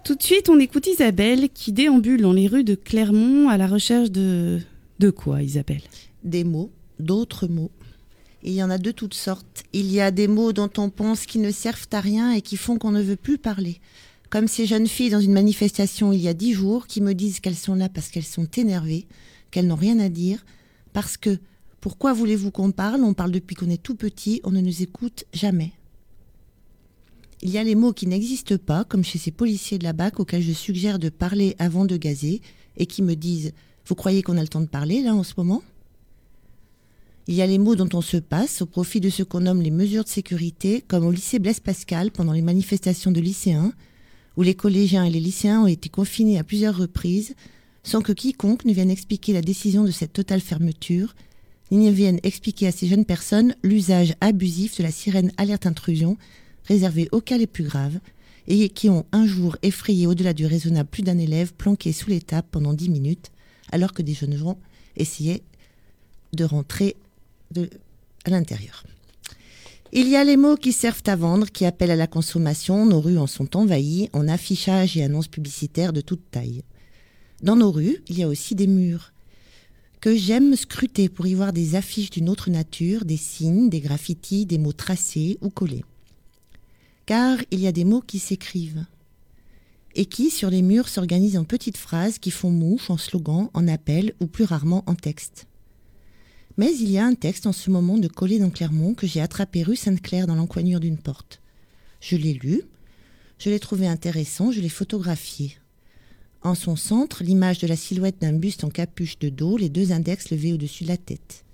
[0.04, 3.66] Tout de suite, on écoute Isabelle qui déambule dans les rues de Clermont à la
[3.66, 4.60] recherche de...
[4.98, 5.82] De quoi, Isabelle?
[6.22, 7.72] Des mots, d'autres mots.
[8.42, 9.64] Il y en a de toutes sortes.
[9.72, 12.56] Il y a des mots dont on pense qu'ils ne servent à rien et qui
[12.56, 13.80] font qu'on ne veut plus parler.
[14.30, 17.40] Comme ces jeunes filles dans une manifestation il y a dix jours qui me disent
[17.40, 19.06] qu'elles sont là parce qu'elles sont énervées,
[19.50, 20.44] qu'elles n'ont rien à dire,
[20.92, 21.38] parce que
[21.80, 23.02] pourquoi voulez-vous qu'on parle?
[23.02, 25.72] On parle depuis qu'on est tout petit, on ne nous écoute jamais.
[27.46, 30.18] Il y a les mots qui n'existent pas, comme chez ces policiers de la BAC
[30.18, 32.40] auxquels je suggère de parler avant de gazer
[32.78, 33.52] et qui me disent
[33.84, 35.62] Vous croyez qu'on a le temps de parler là en ce moment?
[37.26, 39.60] Il y a les mots dont on se passe au profit de ce qu'on nomme
[39.60, 43.74] les mesures de sécurité, comme au lycée Blaise Pascal pendant les manifestations de lycéens,
[44.38, 47.34] où les collégiens et les lycéens ont été confinés à plusieurs reprises,
[47.82, 51.14] sans que quiconque ne vienne expliquer la décision de cette totale fermeture,
[51.70, 56.16] ni ne vienne expliquer à ces jeunes personnes l'usage abusif de la sirène alerte intrusion,
[56.66, 57.98] réservée aux cas les plus graves,
[58.46, 62.20] et qui ont un jour effrayé au-delà du raisonnable plus d'un élève planqué sous les
[62.50, 63.30] pendant dix minutes,
[63.72, 64.58] alors que des jeunes gens
[64.96, 65.42] essayaient
[66.32, 66.96] de rentrer
[68.24, 68.84] à l'intérieur.
[69.92, 72.84] Il y a les mots qui servent à vendre, qui appellent à la consommation.
[72.84, 76.62] Nos rues en sont envahies en affichages et annonces publicitaires de toute taille.
[77.42, 79.12] Dans nos rues, il y a aussi des murs
[80.00, 84.44] que j'aime scruter pour y voir des affiches d'une autre nature, des signes, des graffitis,
[84.44, 85.84] des mots tracés ou collés.
[87.06, 88.86] Car il y a des mots qui s'écrivent
[89.94, 93.68] et qui, sur les murs, s'organisent en petites phrases qui font mouche, en slogan, en
[93.68, 95.46] appel ou plus rarement en texte.
[96.56, 99.20] Mais il y a un texte en ce moment de Collé dans Clermont que j'ai
[99.20, 101.40] attrapé rue Sainte-Claire dans l'encoignure d'une porte.
[102.00, 102.62] Je l'ai lu,
[103.38, 105.56] je l'ai trouvé intéressant, je l'ai photographié.
[106.42, 109.92] En son centre, l'image de la silhouette d'un buste en capuche de dos, les deux
[109.92, 111.44] index levés au-dessus de la tête.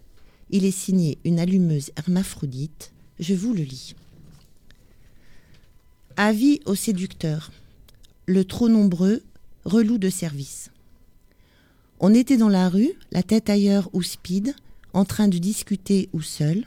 [0.50, 2.92] Il est signé une allumeuse hermaphrodite.
[3.20, 3.94] Je vous le lis.
[6.16, 7.50] Avis aux séducteurs.
[8.26, 9.22] Le trop nombreux,
[9.64, 10.70] relou de service.
[12.00, 14.54] On était dans la rue, la tête ailleurs ou speed,
[14.92, 16.66] en train de discuter ou seul,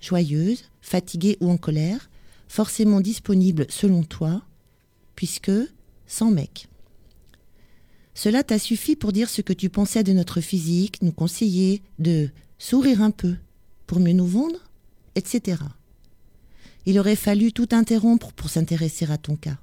[0.00, 2.08] joyeuse, fatiguée ou en colère,
[2.48, 4.42] forcément disponible selon toi,
[5.16, 5.52] puisque
[6.06, 6.68] sans mec.
[8.14, 12.30] Cela t'a suffi pour dire ce que tu pensais de notre physique, nous conseiller de
[12.58, 13.34] sourire un peu
[13.86, 14.60] pour mieux nous vendre,
[15.16, 15.56] etc.
[16.86, 19.56] Il aurait fallu tout interrompre pour s'intéresser à ton cas.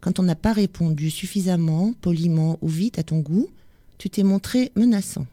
[0.00, 3.48] Quand on n'a pas répondu suffisamment, poliment ou vite à ton goût,
[3.98, 5.26] tu t'es montré menaçant.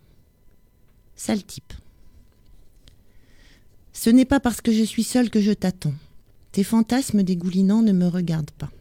[1.16, 1.74] Sale type.
[3.94, 5.94] Ce n'est pas parce que je suis seule que je t'attends.
[6.52, 8.72] Tes fantasmes dégoulinants ne me regardent pas.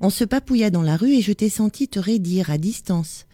[0.00, 3.26] On se papouilla dans la rue et je t'ai senti te raidir à distance.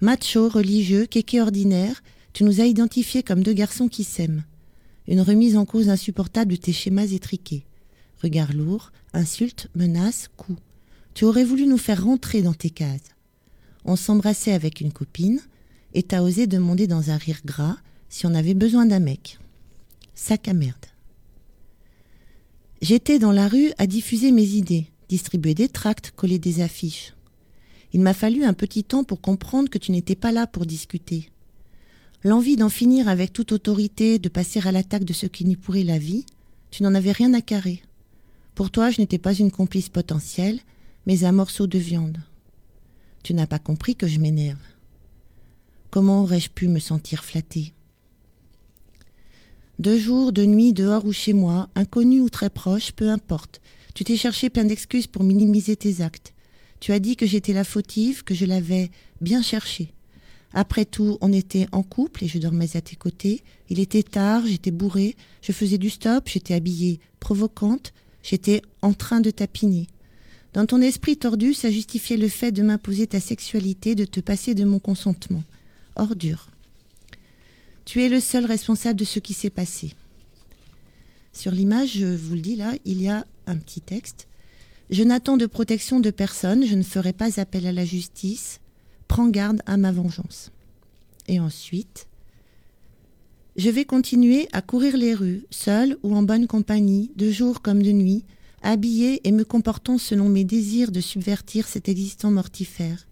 [0.00, 2.02] Macho, religieux, kéké ordinaire,
[2.32, 4.44] tu nous as identifiés comme deux garçons qui s'aiment.
[5.08, 7.64] Une remise en cause insupportable de tes schémas étriqués.
[8.22, 10.60] Regard lourd, insultes, menaces, coups.
[11.14, 13.10] Tu aurais voulu nous faire rentrer dans tes cases.
[13.84, 15.40] On s'embrassait avec une copine
[15.94, 17.76] et t'as osé demander dans un rire gras
[18.08, 19.38] si on avait besoin d'un mec.
[20.14, 20.86] Sac à merde.
[22.80, 27.14] J'étais dans la rue à diffuser mes idées, distribuer des tracts, coller des affiches.
[27.92, 31.30] Il m'a fallu un petit temps pour comprendre que tu n'étais pas là pour discuter.
[32.24, 35.82] L'envie d'en finir avec toute autorité, de passer à l'attaque de ce qui nous pourrit
[35.82, 36.24] la vie,
[36.70, 37.82] tu n'en avais rien à carrer.
[38.54, 40.60] Pour toi, je n'étais pas une complice potentielle,
[41.06, 42.18] mais un morceau de viande.
[43.24, 44.60] Tu n'as pas compris que je m'énerve.
[45.90, 47.72] Comment aurais-je pu me sentir flattée?
[49.80, 53.60] De jour, de nuit, dehors ou chez moi, inconnu ou très proche, peu importe.
[53.94, 56.34] Tu t'es cherché plein d'excuses pour minimiser tes actes.
[56.78, 59.92] Tu as dit que j'étais la fautive, que je l'avais bien cherché.
[60.54, 63.42] Après tout, on était en couple et je dormais à tes côtés.
[63.68, 67.92] Il était tard, j'étais bourrée, je faisais du stop, j'étais habillée provocante,
[68.22, 69.86] j'étais en train de tapiner.
[70.52, 74.54] Dans ton esprit tordu, ça justifiait le fait de m'imposer ta sexualité, de te passer
[74.54, 75.42] de mon consentement.
[75.96, 76.48] Ordure.
[77.84, 79.94] Tu es le seul responsable de ce qui s'est passé.
[81.32, 84.28] Sur l'image, je vous le dis là, il y a un petit texte.
[84.90, 88.60] Je n'attends de protection de personne, je ne ferai pas appel à la justice.
[89.08, 90.50] Prends garde à ma vengeance.
[91.28, 92.06] Et ensuite,
[93.56, 97.82] je vais continuer à courir les rues, seule ou en bonne compagnie, de jour comme
[97.82, 98.24] de nuit,
[98.62, 103.06] habillée et me comportant selon mes désirs de subvertir cet existant mortifère.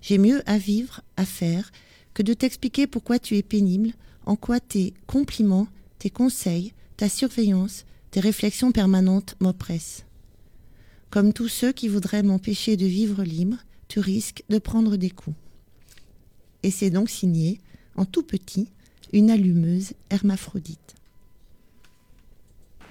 [0.00, 1.70] J'ai mieux à vivre, à faire,
[2.14, 3.92] que de t'expliquer pourquoi tu es pénible,
[4.26, 5.68] en quoi tes compliments,
[5.98, 10.04] tes conseils, ta surveillance, tes réflexions permanentes m'oppressent.
[11.10, 13.56] Comme tous ceux qui voudraient m'empêcher de vivre libre,
[13.90, 15.36] tu risques de prendre des coups.
[16.62, 17.60] Et c'est donc signé,
[17.96, 18.68] en tout petit,
[19.12, 20.94] une allumeuse hermaphrodite.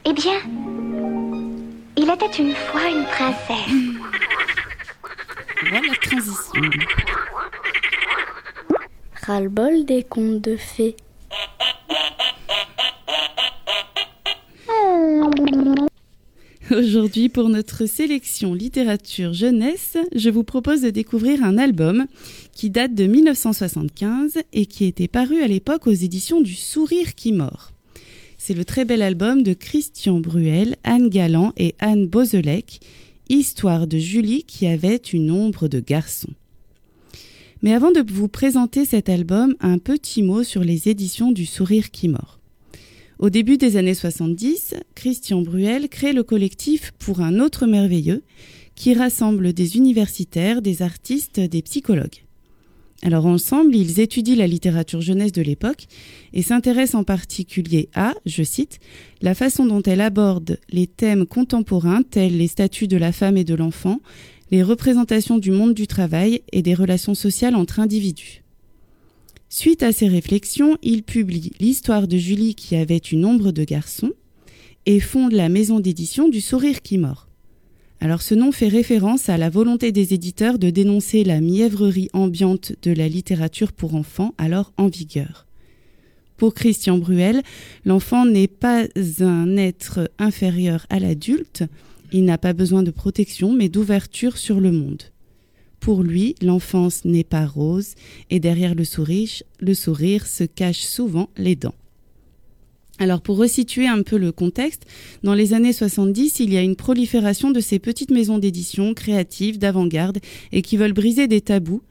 [0.04, 0.42] Eh bien,
[1.96, 3.74] il était une fois une princesse.
[5.62, 6.62] Voilà la transition.
[9.24, 10.98] Ras-le-bol des contes de fées.
[16.78, 22.06] Aujourd'hui, pour notre sélection littérature jeunesse, je vous propose de découvrir un album
[22.54, 27.32] qui date de 1975 et qui était paru à l'époque aux éditions du Sourire qui
[27.32, 27.72] mord.
[28.38, 32.82] C'est le très bel album de Christian Bruel, Anne Galland et Anne Bozelec,
[33.30, 36.30] Histoire de Julie qui avait une ombre de garçon.
[37.64, 41.90] Mais avant de vous présenter cet album, un petit mot sur les éditions du Sourire
[41.90, 42.39] qui mord.
[43.20, 48.24] Au début des années 70, Christian Bruel crée le collectif Pour un autre merveilleux,
[48.76, 52.24] qui rassemble des universitaires, des artistes, des psychologues.
[53.04, 55.88] Alors ensemble, ils étudient la littérature jeunesse de l'époque
[56.32, 58.80] et s'intéressent en particulier à, je cite,
[59.22, 63.44] la façon dont elle aborde les thèmes contemporains tels les statuts de la femme et
[63.44, 64.00] de l'enfant,
[64.50, 68.44] les représentations du monde du travail et des relations sociales entre individus.
[69.52, 74.12] Suite à ces réflexions, il publie L'histoire de Julie qui avait une ombre de garçon
[74.86, 77.28] et fonde la maison d'édition du Sourire qui mord.
[78.00, 82.74] Alors ce nom fait référence à la volonté des éditeurs de dénoncer la mièvrerie ambiante
[82.84, 85.48] de la littérature pour enfants alors en vigueur.
[86.38, 87.42] Pour Christian Bruel,
[87.86, 88.86] l'enfant n'est pas
[89.20, 91.64] un être inférieur à l'adulte,
[92.12, 95.02] il n'a pas besoin de protection mais d'ouverture sur le monde.
[95.80, 97.96] Pour lui, l'enfance n'est pas rose
[98.30, 101.76] et derrière le sourire, le sourire se cachent souvent les dents.
[103.00, 104.86] Alors pour resituer un peu le contexte,
[105.24, 109.58] dans les années 70, il y a une prolifération de ces petites maisons d'édition créatives,
[109.58, 110.20] d'avant-garde
[110.52, 111.82] et qui veulent briser des tabous.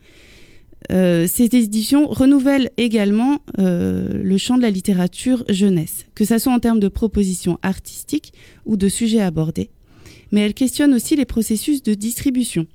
[0.92, 6.52] Euh, ces éditions renouvellent également euh, le champ de la littérature jeunesse, que ce soit
[6.52, 8.32] en termes de propositions artistiques
[8.66, 9.70] ou de sujets abordés.
[10.30, 12.66] Mais elles questionnent aussi les processus de distribution.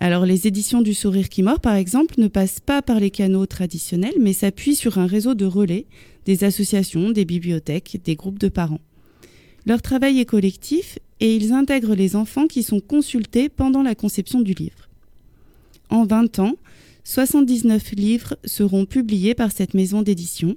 [0.00, 3.46] Alors les éditions du Sourire qui mord, par exemple, ne passent pas par les canaux
[3.46, 5.86] traditionnels, mais s'appuient sur un réseau de relais,
[6.24, 8.80] des associations, des bibliothèques, des groupes de parents.
[9.66, 14.40] Leur travail est collectif et ils intègrent les enfants qui sont consultés pendant la conception
[14.40, 14.88] du livre.
[15.90, 16.54] En 20 ans,
[17.02, 20.56] 79 livres seront publiés par cette maison d'édition.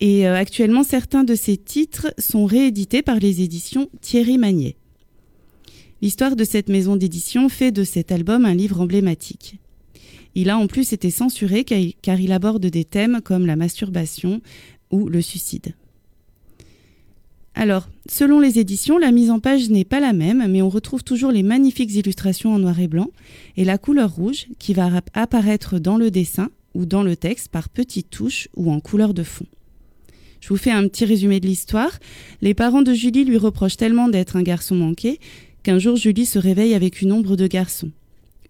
[0.00, 4.76] Et euh, actuellement, certains de ces titres sont réédités par les éditions Thierry Magnier.
[6.04, 9.56] L'histoire de cette maison d'édition fait de cet album un livre emblématique.
[10.34, 14.42] Il a en plus été censuré car il aborde des thèmes comme la masturbation
[14.90, 15.72] ou le suicide.
[17.54, 21.02] Alors, selon les éditions, la mise en page n'est pas la même, mais on retrouve
[21.02, 23.08] toujours les magnifiques illustrations en noir et blanc
[23.56, 27.70] et la couleur rouge qui va apparaître dans le dessin ou dans le texte par
[27.70, 29.46] petites touches ou en couleur de fond.
[30.42, 31.98] Je vous fais un petit résumé de l'histoire.
[32.42, 35.18] Les parents de Julie lui reprochent tellement d'être un garçon manqué
[35.64, 37.90] qu'un jour Julie se réveille avec une ombre de garçon,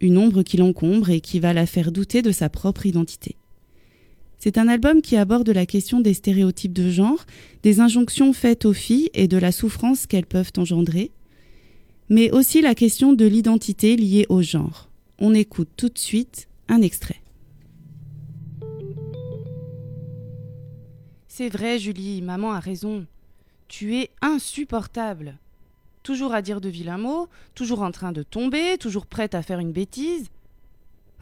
[0.00, 3.36] une ombre qui l'encombre et qui va la faire douter de sa propre identité.
[4.38, 7.24] C'est un album qui aborde la question des stéréotypes de genre,
[7.62, 11.12] des injonctions faites aux filles et de la souffrance qu'elles peuvent engendrer,
[12.10, 14.90] mais aussi la question de l'identité liée au genre.
[15.20, 17.22] On écoute tout de suite un extrait.
[21.28, 23.06] C'est vrai, Julie, maman a raison.
[23.68, 25.38] Tu es insupportable.
[26.04, 29.58] Toujours à dire de vilains mots, toujours en train de tomber, toujours prête à faire
[29.58, 30.28] une bêtise.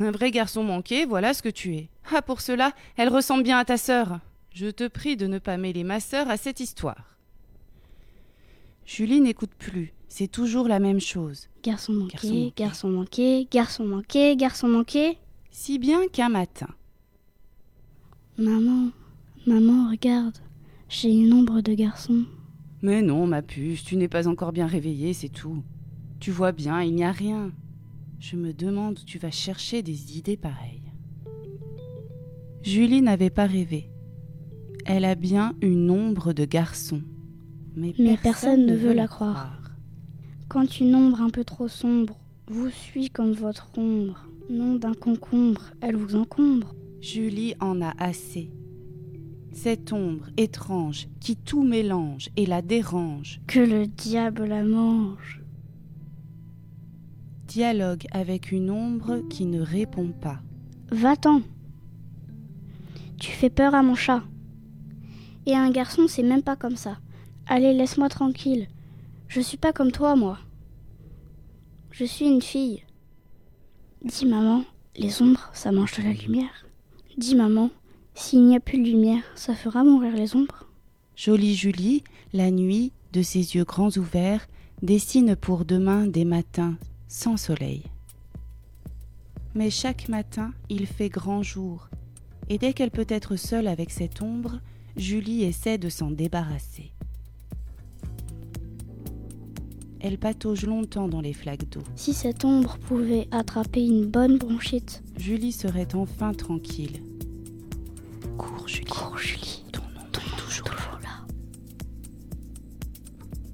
[0.01, 1.89] Un vrai garçon manqué, voilà ce que tu es.
[2.13, 4.19] Ah, pour cela, elle ressemble bien à ta sœur.
[4.53, 7.17] Je te prie de ne pas mêler ma sœur à cette histoire.
[8.85, 11.49] Julie n'écoute plus, c'est toujours la même chose.
[11.63, 15.17] Garçon manqué, garçon manqué, garçon manqué, garçon manqué.
[15.53, 16.69] Si bien qu'un matin.
[18.37, 18.91] Maman,
[19.47, 20.39] maman, regarde,
[20.89, 22.25] j'ai une ombre de garçon.
[22.83, 25.63] Mais non, ma puce, tu n'es pas encore bien réveillée, c'est tout.
[26.19, 27.53] Tu vois bien, il n'y a rien.
[28.19, 30.93] Je me demande où tu vas chercher des idées pareilles.
[32.63, 33.91] Julie n'avait pas rêvé.
[34.85, 37.03] Elle a bien une ombre de garçon.
[37.77, 39.61] Mais, Mais personne, ne veut la croire.
[40.49, 42.19] Quand une ombre un peu trop sombre
[42.49, 46.75] vous suit comme votre ombre, nom d'un concombre, elle vous encombre.
[47.01, 48.51] Julie en a assez.
[49.53, 53.41] Cette ombre étrange qui tout mélange et la dérange.
[53.47, 55.43] Que le diable la mange.
[57.47, 60.41] Dialogue avec une ombre qui ne répond pas.
[60.91, 61.43] Va-t'en.
[63.19, 64.25] Tu fais peur à mon chat.
[65.47, 66.99] Et un garçon, c'est même pas comme ça.
[67.47, 68.69] Allez, laisse-moi tranquille.
[69.29, 70.39] Je suis pas comme toi, moi.
[71.91, 72.83] Je suis une fille.
[74.05, 74.65] Dis maman,
[74.97, 76.67] les ombres, ça mange de la lumière.
[77.17, 77.71] Dis maman,
[78.15, 80.67] s'il n'y a plus de lumière, ça fera mourir les ombres.
[81.17, 84.47] Jolie Julie, la nuit, de ses yeux grands ouverts,
[84.83, 86.77] dessine pour demain des matins
[87.09, 87.83] sans soleil.
[89.55, 91.89] Mais chaque matin, il fait grand jour,
[92.49, 94.61] et dès qu'elle peut être seule avec cette ombre,
[94.97, 96.93] Julie essaie de s'en débarrasser.
[100.01, 101.83] Elle patauge longtemps dans les flaques d'eau.
[101.95, 105.03] Si cette ombre pouvait attraper une bonne bronchite.
[105.17, 107.01] Julie serait enfin tranquille.
[108.39, 108.85] Cours, Julie.
[108.87, 109.65] Cours, Julie.
[109.73, 110.69] Ton nom est toujours,
[111.03, 111.27] là.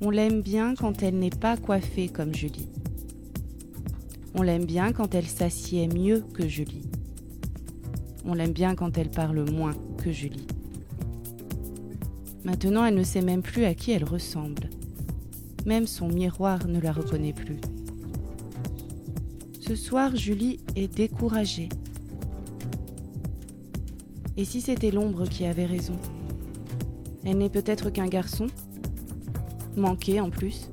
[0.00, 2.68] On l'aime bien quand elle n'est pas coiffée comme Julie.
[4.34, 6.88] On l'aime bien quand elle s'assied mieux que Julie.
[8.24, 10.46] On l'aime bien quand elle parle moins que Julie.
[12.44, 14.70] Maintenant, elle ne sait même plus à qui elle ressemble.
[15.66, 17.60] Même son miroir ne la reconnaît plus.
[19.60, 21.68] Ce soir, Julie est découragée.
[24.38, 25.96] Et si c'était l'ombre qui avait raison
[27.24, 28.46] Elle n'est peut-être qu'un garçon
[29.76, 30.70] Manqué en plus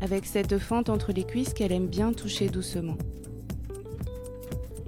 [0.00, 2.96] Avec cette fente entre les cuisses qu'elle aime bien toucher doucement.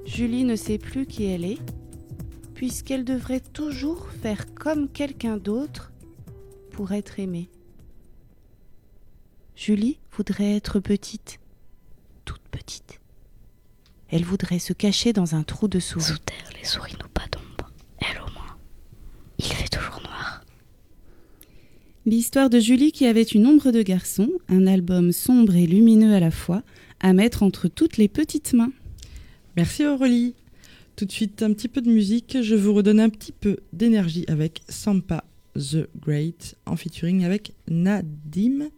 [0.06, 1.58] Julie ne sait plus qui elle est,
[2.54, 5.90] puisqu'elle devrait toujours faire comme quelqu'un d'autre
[6.70, 7.48] pour être aimée.
[9.56, 11.40] Julie voudrait être petite,
[12.24, 13.01] toute petite.
[14.12, 16.04] Elle voudrait se cacher dans un trou de souris.
[16.04, 17.72] Sous terre, les souris n'ont pas d'ombre.
[17.98, 18.58] Elle au moins.
[19.38, 20.44] Il fait toujours noir.
[22.04, 26.20] L'histoire de Julie qui avait une ombre de garçon, un album sombre et lumineux à
[26.20, 26.62] la fois,
[27.00, 28.72] à mettre entre toutes les petites mains.
[29.56, 30.34] Merci Aurélie.
[30.94, 32.36] Tout de suite, un petit peu de musique.
[32.42, 38.68] Je vous redonne un petit peu d'énergie avec Sampa the Great en featuring avec Nadim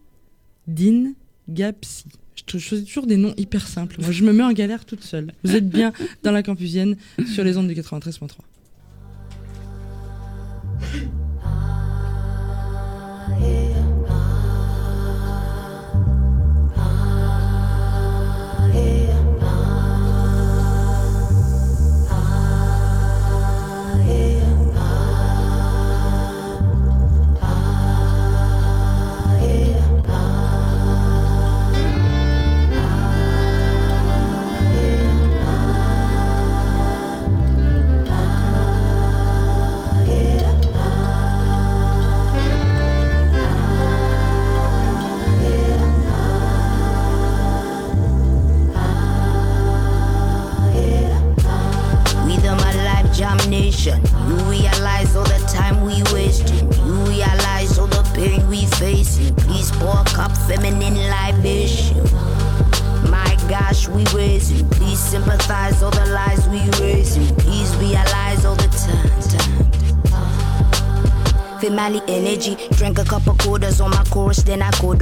[0.65, 1.13] Din
[1.49, 2.05] Gapsi.
[2.47, 3.97] Je choisis toujours des noms hyper simples.
[3.99, 5.33] Moi, je me mets en galère toute seule.
[5.43, 5.93] Vous êtes bien
[6.23, 6.95] dans la campusienne
[7.33, 8.29] sur les ondes du 93.3.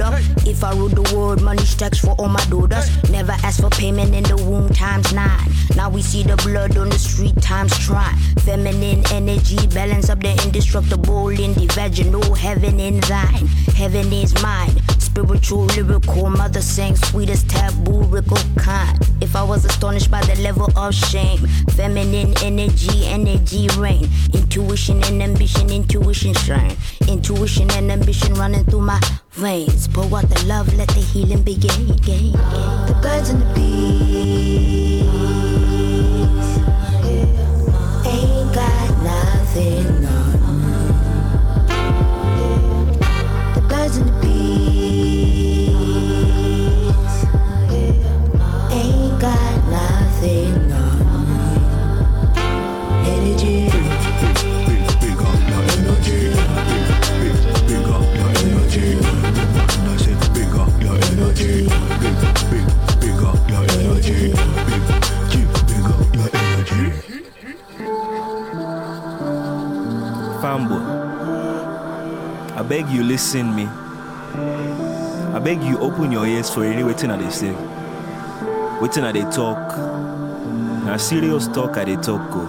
[0.04, 0.14] up.
[0.46, 2.86] If I rule the world, money stacks for all my daughters.
[3.10, 5.50] Never ask for payment in the womb times nine.
[5.74, 8.12] Now we see the blood on the street times try.
[8.40, 12.34] Feminine energy, balance up the indestructible in the vaginal.
[12.34, 14.76] Heaven in thine, heaven is mine.
[14.98, 18.98] Spiritual, lyrical, mother sang sweetest taboo, rickle kind.
[19.20, 21.38] If I was astonished by the level of shame,
[21.76, 24.08] feminine energy, energy reign.
[24.34, 26.76] Intuition and ambition, intuition shine.
[27.08, 29.00] Intuition and ambition running through my
[29.34, 29.88] veins.
[29.88, 31.86] Pour out the love, let the healing begin.
[31.86, 35.73] The birds and the bees
[70.44, 70.58] I
[72.68, 73.64] beg you listen me.
[73.64, 77.52] I beg you open your ears for any waiting at they say.
[78.78, 79.74] Waiting at they talk.
[80.84, 82.44] Now serious talk at they talk go.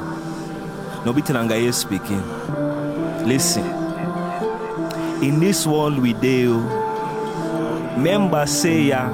[1.05, 2.21] No beating here speaking.
[3.25, 3.63] Listen.
[5.23, 9.07] In this world we deal, oh, member say ya,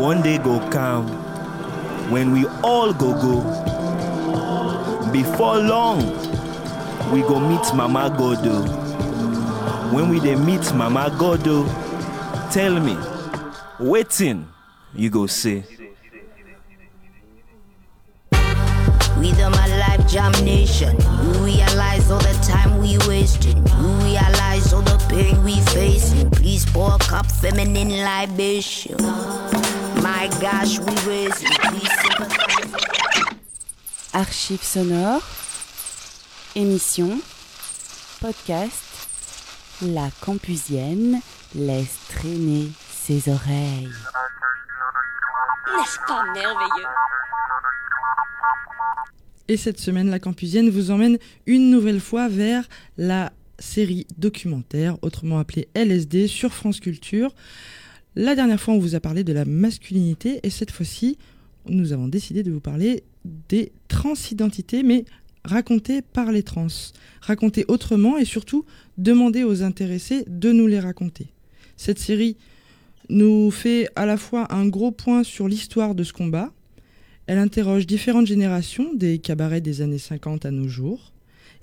[0.00, 1.06] one day go come
[2.10, 3.42] when we all go go.
[5.12, 6.00] Before long,
[7.12, 8.64] we go meet Mama Godo.
[8.66, 9.90] Oh.
[9.94, 12.96] When we dey meet Mama Godo, oh, tell me,
[13.78, 14.46] waiting
[14.94, 15.64] you go say.
[19.18, 20.96] We the my life examination.
[20.96, 23.56] You realize all the time we wasting.
[23.56, 26.30] You realize all the pain we facing.
[26.30, 28.96] Please pour a cup feminine libation.
[30.02, 31.48] My gosh, we raising.
[31.48, 33.36] Please sympathize.
[34.14, 35.22] Archives sonores,
[36.56, 37.20] émission,
[38.18, 39.08] podcast,
[39.82, 41.20] la campusienne
[41.54, 43.90] laisse traîner ses oreilles.
[45.66, 46.88] N'est-ce pas merveilleux?
[49.48, 55.38] Et cette semaine, la Campusienne vous emmène une nouvelle fois vers la série documentaire, autrement
[55.38, 57.34] appelée LSD, sur France Culture.
[58.14, 61.18] La dernière fois, on vous a parlé de la masculinité et cette fois-ci,
[61.68, 65.04] nous avons décidé de vous parler des transidentités, mais
[65.46, 66.66] racontées par les trans.
[67.20, 68.64] Racontées autrement et surtout
[68.98, 71.28] demander aux intéressés de nous les raconter.
[71.76, 72.36] Cette série
[73.08, 76.52] nous fait à la fois un gros point sur l'histoire de ce combat,
[77.26, 81.12] elle interroge différentes générations des cabarets des années 50 à nos jours,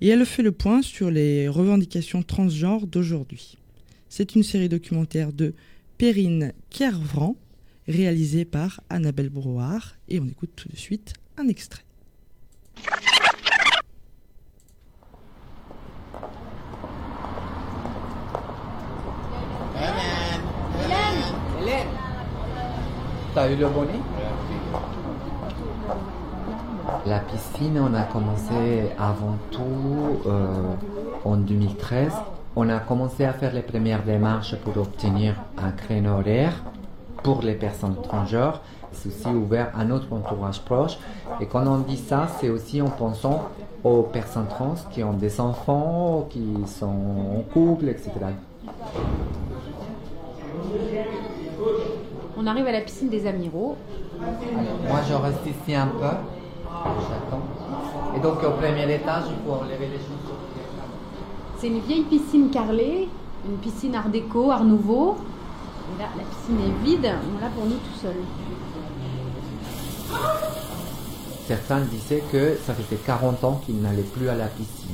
[0.01, 3.57] et elle fait le point sur les revendications transgenres d'aujourd'hui.
[4.09, 5.53] C'est une série documentaire de
[5.97, 7.37] Perrine Kervran,
[7.87, 11.83] réalisée par Annabelle Brouard, et on écoute tout de suite un extrait.
[23.33, 23.93] T'as eu le bonnet
[27.07, 30.75] La piscine, on a commencé avant tout euh,
[31.25, 32.11] en 2013.
[32.55, 36.61] On a commencé à faire les premières démarches pour obtenir un créneau horaire
[37.23, 37.95] pour les personnes.
[38.91, 40.99] C'est aussi ouvert à notre entourage proche.
[41.41, 43.49] Et quand on dit ça, c'est aussi en pensant
[43.83, 48.11] aux personnes trans qui ont des enfants, qui sont en couple, etc.
[52.37, 53.77] On arrive à la piscine des Amiraux.
[54.19, 55.99] Moi, je reste ici un peu.
[56.01, 57.43] J'attends.
[58.15, 60.33] Et donc, au premier étage, il faut enlever les choses.
[61.57, 63.07] C'est une vieille piscine carrelée,
[63.47, 65.15] une piscine art déco, art nouveau.
[65.95, 68.15] Et là, la piscine est vide, on l'a pour nous tout seul.
[71.47, 74.89] Certains disaient que ça faisait 40 ans qu'ils n'allaient plus à la piscine.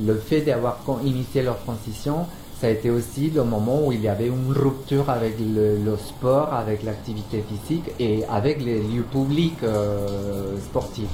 [0.00, 2.26] Le fait d'avoir initié leur transition,
[2.60, 6.52] ça a été aussi le moment où il y avait une rupture avec le, sport,
[6.52, 11.06] avec l'activité physique et avec les lieux publics euh, sportifs.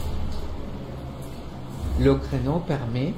[2.01, 3.12] Le créneau permet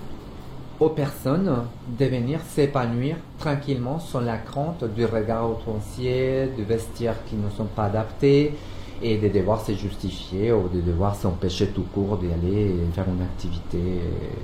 [0.80, 1.66] aux personnes
[1.98, 7.64] de venir s'épanouir tranquillement sans la crainte du regard outrancier, du vestiaire qui ne sont
[7.64, 8.54] pas adaptés
[9.02, 13.78] et de devoir se justifier ou de devoir s'empêcher tout court d'aller faire une activité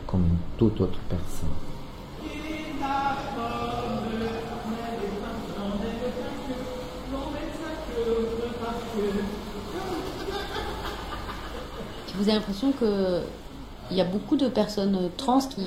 [0.07, 0.25] comme
[0.57, 1.72] toute autre personne.
[12.23, 15.67] Vous avez l'impression qu'il y a beaucoup de personnes trans qui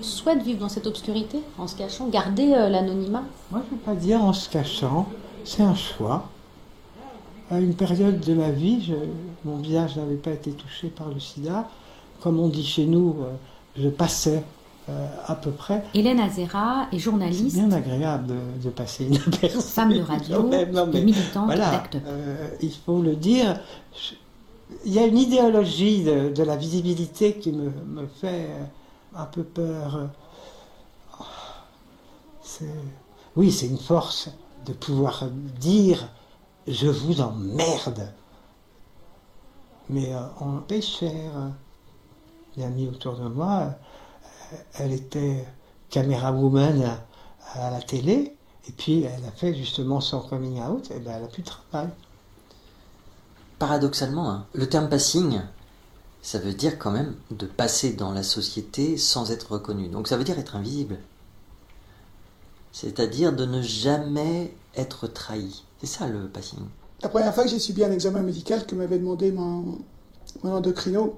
[0.00, 3.84] souhaitent vivre dans cette obscurité, en se cachant, garder euh, l'anonymat Moi, je ne veux
[3.84, 5.08] pas dire en se cachant,
[5.44, 6.28] c'est un choix.
[7.50, 8.92] À une période de ma vie,
[9.44, 11.68] mon visage n'avait pas été touché par le sida.
[12.20, 13.32] Comme on dit chez nous, euh,
[13.76, 14.44] je passais
[14.88, 15.82] euh, à peu près.
[15.94, 17.50] Hélène Azera est journaliste.
[17.56, 19.60] C'est bien agréable de, de passer une personne.
[19.60, 23.60] Femme de radio, non, mais militante, voilà, euh, il faut le dire.
[23.94, 24.14] je-
[24.84, 28.64] Il y a une idéologie de, de la visibilité qui me, me fait euh,
[29.16, 30.08] un peu peur.
[32.42, 32.66] C'est-
[33.36, 34.30] Oui, c'est une force
[34.66, 35.24] de pouvoir
[35.60, 36.08] dire
[36.66, 38.12] je vous emmerde.
[39.88, 41.32] Mais euh, on paye cher.
[42.56, 43.70] Une amie autour de moi,
[44.74, 45.44] elle était
[45.90, 47.06] caméra woman à,
[47.54, 48.36] à la télé,
[48.68, 51.48] et puis elle a fait justement son coming out, et ben elle a plus de
[51.48, 51.88] travail.
[53.58, 55.40] Paradoxalement, hein, le terme passing,
[56.22, 59.88] ça veut dire quand même de passer dans la société sans être reconnu.
[59.88, 60.98] Donc ça veut dire être invisible.
[62.72, 65.64] C'est-à-dire de ne jamais être trahi.
[65.80, 66.60] C'est ça le passing.
[67.02, 69.78] La première fois que j'ai subi un examen médical que m'avait demandé mon,
[70.42, 71.16] mon endocrino,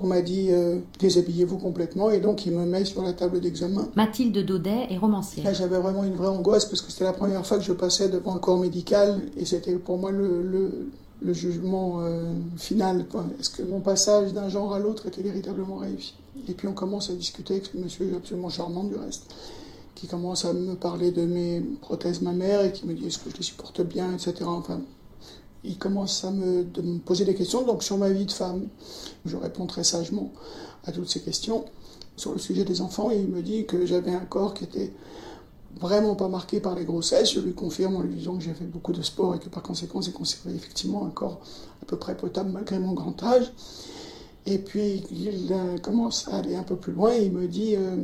[0.00, 3.88] on m'a dit euh, déshabillez-vous complètement et donc il me met sur la table d'examen.
[3.96, 5.44] Mathilde Daudet est romancière.
[5.44, 8.08] Là j'avais vraiment une vraie angoisse parce que c'était la première fois que je passais
[8.08, 10.88] devant un corps médical et c'était pour moi le, le,
[11.22, 13.04] le jugement euh, final.
[13.38, 16.14] Est-ce que mon passage d'un genre à l'autre était véritablement réussi?
[16.48, 19.24] Et puis on commence à discuter avec ce monsieur absolument charmant du reste
[19.94, 23.28] qui commence à me parler de mes prothèses mammaires et qui me dit est-ce que
[23.30, 24.32] je les supporte bien, etc.
[24.46, 24.80] Enfin,
[25.64, 26.64] il commence à me,
[26.98, 28.68] poser des questions donc sur ma vie de femme.
[29.24, 30.32] Je réponds très sagement
[30.84, 31.64] à toutes ces questions
[32.16, 34.92] sur le sujet des enfants il me dit que j'avais un corps qui était
[35.80, 37.32] vraiment pas marqué par les grossesses.
[37.32, 39.62] Je lui confirme en lui disant que j'ai fait beaucoup de sport et que par
[39.62, 41.40] conséquent j'ai conservé effectivement un corps
[41.82, 43.52] à peu près potable malgré mon grand âge.
[44.46, 47.76] Et puis il euh, commence à aller un peu plus loin et il me dit
[47.76, 47.96] euh,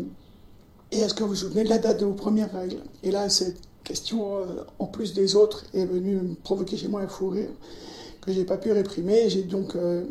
[0.92, 2.82] Et est-ce que vous vous souvenez de la date de vos premières règles?
[3.02, 4.44] Et là, cette question, euh,
[4.78, 7.48] en plus des autres, est venue me provoquer chez moi un fou rire
[8.20, 9.30] que j'ai pas pu réprimer.
[9.30, 10.04] J'ai donc euh,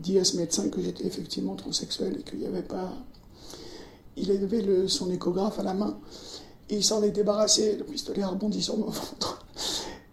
[0.00, 2.92] dit à ce médecin que j'étais effectivement transsexuel et qu'il n'y avait pas.
[4.16, 5.98] Il avait le- son échographe à la main
[6.70, 7.76] et il s'en est débarrassé.
[7.76, 9.44] Le pistolet a rebondi sur mon ventre.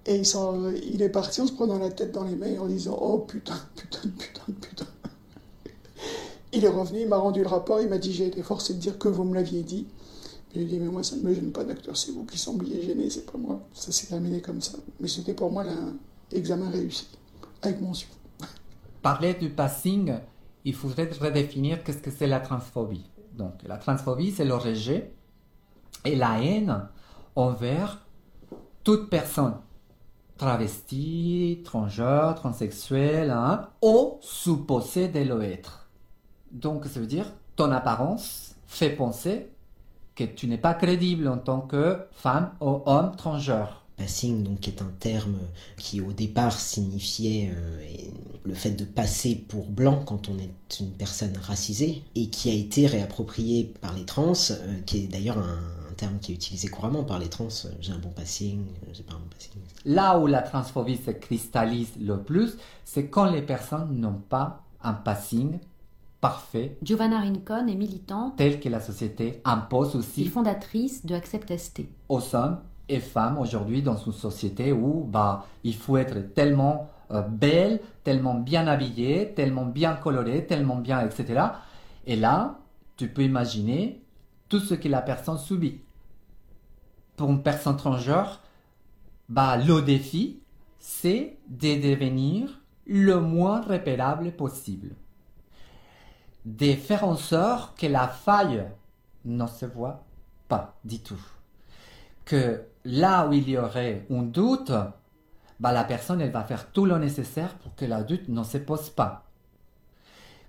[0.05, 2.67] Et il, s'en- il est parti en se prenant la tête dans les mains en
[2.67, 4.85] disant Oh putain, putain, putain, putain.
[6.53, 8.79] Il est revenu, il m'a rendu le rapport, il m'a dit J'ai été forcé de
[8.79, 9.87] dire que vous me l'aviez dit.
[10.55, 12.81] Puis J'ai dit Mais moi, ça ne me gêne pas, docteur, c'est vous qui sembliez
[12.81, 13.61] gêné, c'est pas moi.
[13.73, 14.77] Ça s'est terminé comme ça.
[15.01, 15.65] Mais c'était pour moi
[16.31, 17.07] l'examen réussi,
[17.61, 18.07] avec mention.
[19.01, 20.13] Parler du passing,
[20.63, 23.05] il faudrait redéfinir qu'est-ce que c'est la transphobie.
[23.33, 25.13] Donc, la transphobie, c'est le rejet
[26.05, 26.87] et la haine
[27.35, 28.05] envers
[28.85, 29.55] toute personne
[30.37, 35.89] travestie, transgenre, transsexuelle, hein, ou supposée de l'être.
[36.51, 39.49] Donc, ça veut dire ton apparence fait penser
[40.15, 43.83] que tu n'es pas crédible en tant que femme ou homme transgenre.
[43.97, 45.37] Passing, donc, est un terme
[45.77, 47.79] qui au départ signifiait euh,
[48.43, 52.53] le fait de passer pour blanc quand on est une personne racisée, et qui a
[52.53, 55.59] été réapproprié par les trans, euh, qui est d'ailleurs un,
[55.89, 57.47] un terme qui est utilisé couramment par les trans.
[57.79, 59.61] J'ai un bon passing, euh, j'ai pas un bon passing.
[59.85, 64.93] Là où la transphobie se cristallise le plus, c'est quand les personnes n'ont pas un
[64.93, 65.59] passing
[66.25, 71.55] parfait Giovanna Rincon est militante tel que la société impose et aussi fondatrice de Accept
[71.55, 71.81] ST.
[72.09, 77.21] aux hommes et femmes aujourd'hui dans une société où bah, il faut être tellement euh,
[77.21, 81.43] belle, tellement bien habillée, tellement bien colorée, tellement bien, etc.
[82.07, 82.57] Et là,
[82.97, 84.01] tu peux imaginer
[84.49, 85.81] tout ce que la personne subit.
[87.17, 88.41] Pour une personne transgenre,
[89.29, 90.39] bah, le défi,
[90.79, 94.95] c'est de devenir le moins repérable possible.
[96.45, 98.63] De faire en sorte que la faille
[99.25, 100.03] ne se voit
[100.47, 101.21] pas du tout.
[102.23, 104.71] Que là où il y aurait un doute,
[105.59, 108.57] bah, la personne elle va faire tout le nécessaire pour que la doute ne se
[108.59, 109.24] pose pas.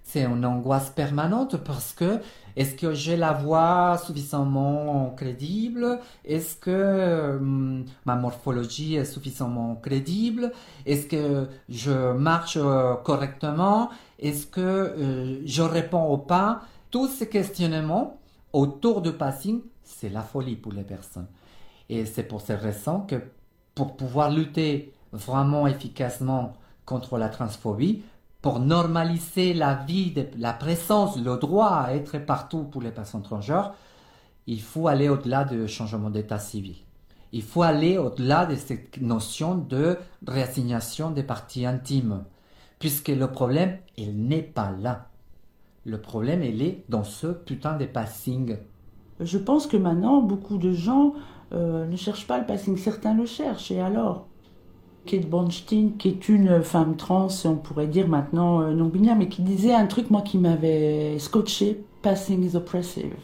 [0.08, 2.20] C'est une angoisse permanente parce que
[2.54, 5.98] est-ce que j'ai la voix suffisamment crédible?
[6.24, 10.52] Est-ce que hum, ma morphologie est suffisamment crédible?
[10.86, 13.90] Est-ce que je marche euh, correctement?
[14.20, 16.62] Est-ce que euh, je réponds au pas?
[16.92, 18.20] Tous ces questionnements
[18.52, 21.26] autour du passing, c'est la folie pour les personnes.
[21.88, 23.16] Et c'est pour cette raison que
[23.74, 26.52] pour pouvoir lutter vraiment efficacement
[26.84, 28.02] contre la transphobie,
[28.42, 33.22] pour normaliser la vie, de, la présence, le droit à être partout pour les personnes
[33.22, 33.74] transgenres,
[34.46, 36.76] il faut aller au-delà du changement d'état civil.
[37.32, 42.24] Il faut aller au-delà de cette notion de réassignation des parties intimes,
[42.78, 45.08] puisque le problème, il n'est pas là.
[45.84, 48.56] Le problème, il est dans ce putain de passing.
[49.20, 51.14] Je pense que maintenant, beaucoup de gens
[51.52, 52.76] euh, ne cherchent pas le passing.
[52.76, 54.28] Certains le cherchent, et alors?
[55.06, 59.42] Kate Bornstein, qui est une femme trans, on pourrait dire maintenant euh, non-binaire, mais qui
[59.42, 63.14] disait un truc, moi, qui m'avait scotché, passing is oppressive.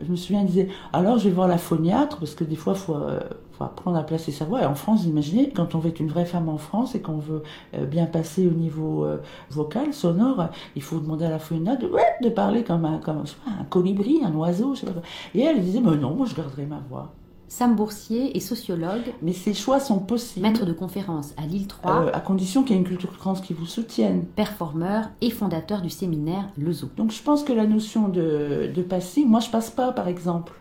[0.00, 2.74] Je me souviens, elle disait, alors je vais voir la phoniatre, parce que des fois,
[2.74, 3.20] il faut, euh,
[3.52, 4.62] faut apprendre à placer sa voix.
[4.62, 7.16] Et en France, imaginez, quand on veut être une vraie femme en France et qu'on
[7.16, 7.42] veut
[7.74, 9.18] euh, bien passer au niveau euh,
[9.50, 11.86] vocal, sonore, il faut demander à la phoniatre
[12.22, 15.00] de, parler comme un, comme un colibri, un oiseau, je sais pas.
[15.34, 17.12] Et elle disait, mais non, moi je garderai ma voix.
[17.48, 20.46] Sam Boursier est sociologue, Mais ces choix sont possibles.
[20.46, 23.34] maître de conférences à Lille 3, Euh, à condition qu'il y ait une culture trans
[23.34, 24.24] qui vous soutienne.
[24.34, 26.88] performeur et fondateur du séminaire Le Zoo.
[26.96, 30.52] Donc je pense que la notion de, de passing, moi je passe pas par exemple.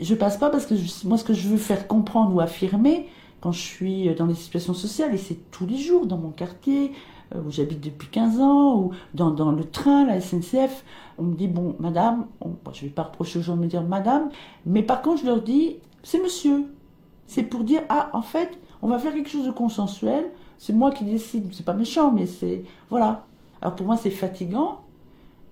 [0.00, 3.08] Je passe pas parce que je- moi ce que je veux faire comprendre ou affirmer
[3.40, 6.92] quand je suis dans des situations sociales, et c'est tous les jours dans mon quartier,
[7.34, 10.84] où j'habite depuis 15 ans, ou dans, dans le train, la SNCF,
[11.18, 13.66] on me dit, bon, madame, on- bon, je vais pas reprocher aux gens de me
[13.66, 14.30] dire madame,
[14.66, 16.64] mais par contre je leur dis, c'est monsieur.
[17.26, 20.26] C'est pour dire, ah, en fait, on va faire quelque chose de consensuel,
[20.58, 23.26] c'est moi qui décide, c'est pas méchant, mais c'est, voilà.
[23.62, 24.80] Alors pour moi c'est fatigant,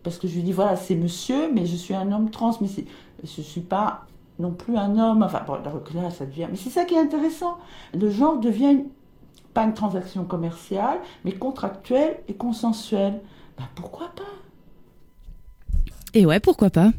[0.02, 2.68] parce que je lui dis voilà c'est monsieur mais je suis un homme trans mais
[3.24, 4.06] je suis pas
[4.38, 6.98] non plus un homme enfin bon donc là ça devient mais c'est ça qui est
[7.00, 7.58] intéressant
[7.92, 8.84] le genre devient
[9.54, 13.20] pas une transaction commerciale mais contractuelle et consensuelle
[13.56, 14.22] bah pourquoi pas?
[16.14, 16.92] Et ouais, pourquoi pas?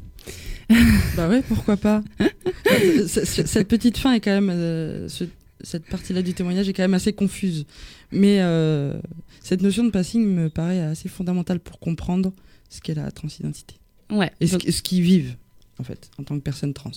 [1.15, 2.03] Bah ouais, pourquoi pas?
[3.07, 5.23] Cette petite fin est quand même, euh, ce-
[5.61, 7.65] cette partie-là du témoignage est quand même assez confuse.
[8.11, 8.99] Mais euh,
[9.41, 12.31] cette notion de passing me paraît assez fondamentale pour comprendre
[12.69, 13.75] ce qu'est la transidentité.
[14.11, 14.31] Ouais.
[14.41, 15.35] Et ce, donc- ce qu'ils vivent,
[15.79, 16.91] en fait, en tant que personne trans.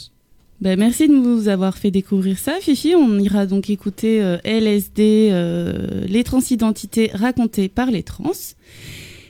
[0.62, 2.94] Ben, merci de nous avoir fait découvrir ça, Fifi.
[2.94, 8.30] On ira donc écouter euh, LSD, euh, les transidentités racontées par les trans.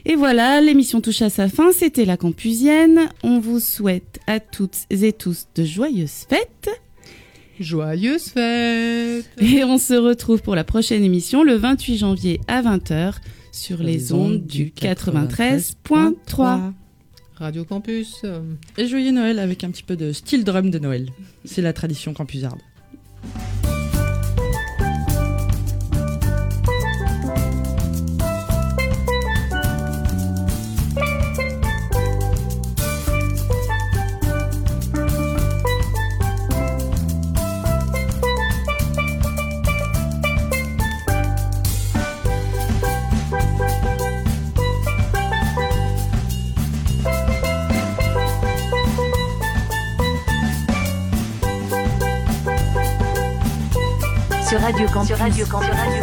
[0.05, 1.71] Et voilà, l'émission touche à sa fin.
[1.71, 3.09] C'était la Campusienne.
[3.23, 6.69] On vous souhaite à toutes et tous de joyeuses fêtes.
[7.59, 13.15] Joyeuses fêtes Et on se retrouve pour la prochaine émission le 28 janvier à 20h
[13.51, 16.73] sur les ondes du 93.3.
[17.43, 18.25] Radio Campus.
[18.77, 21.09] Et joyeux Noël avec un petit peu de style drum de Noël.
[21.43, 22.61] C'est la tradition campusarde.
[55.45, 56.02] Sur Radio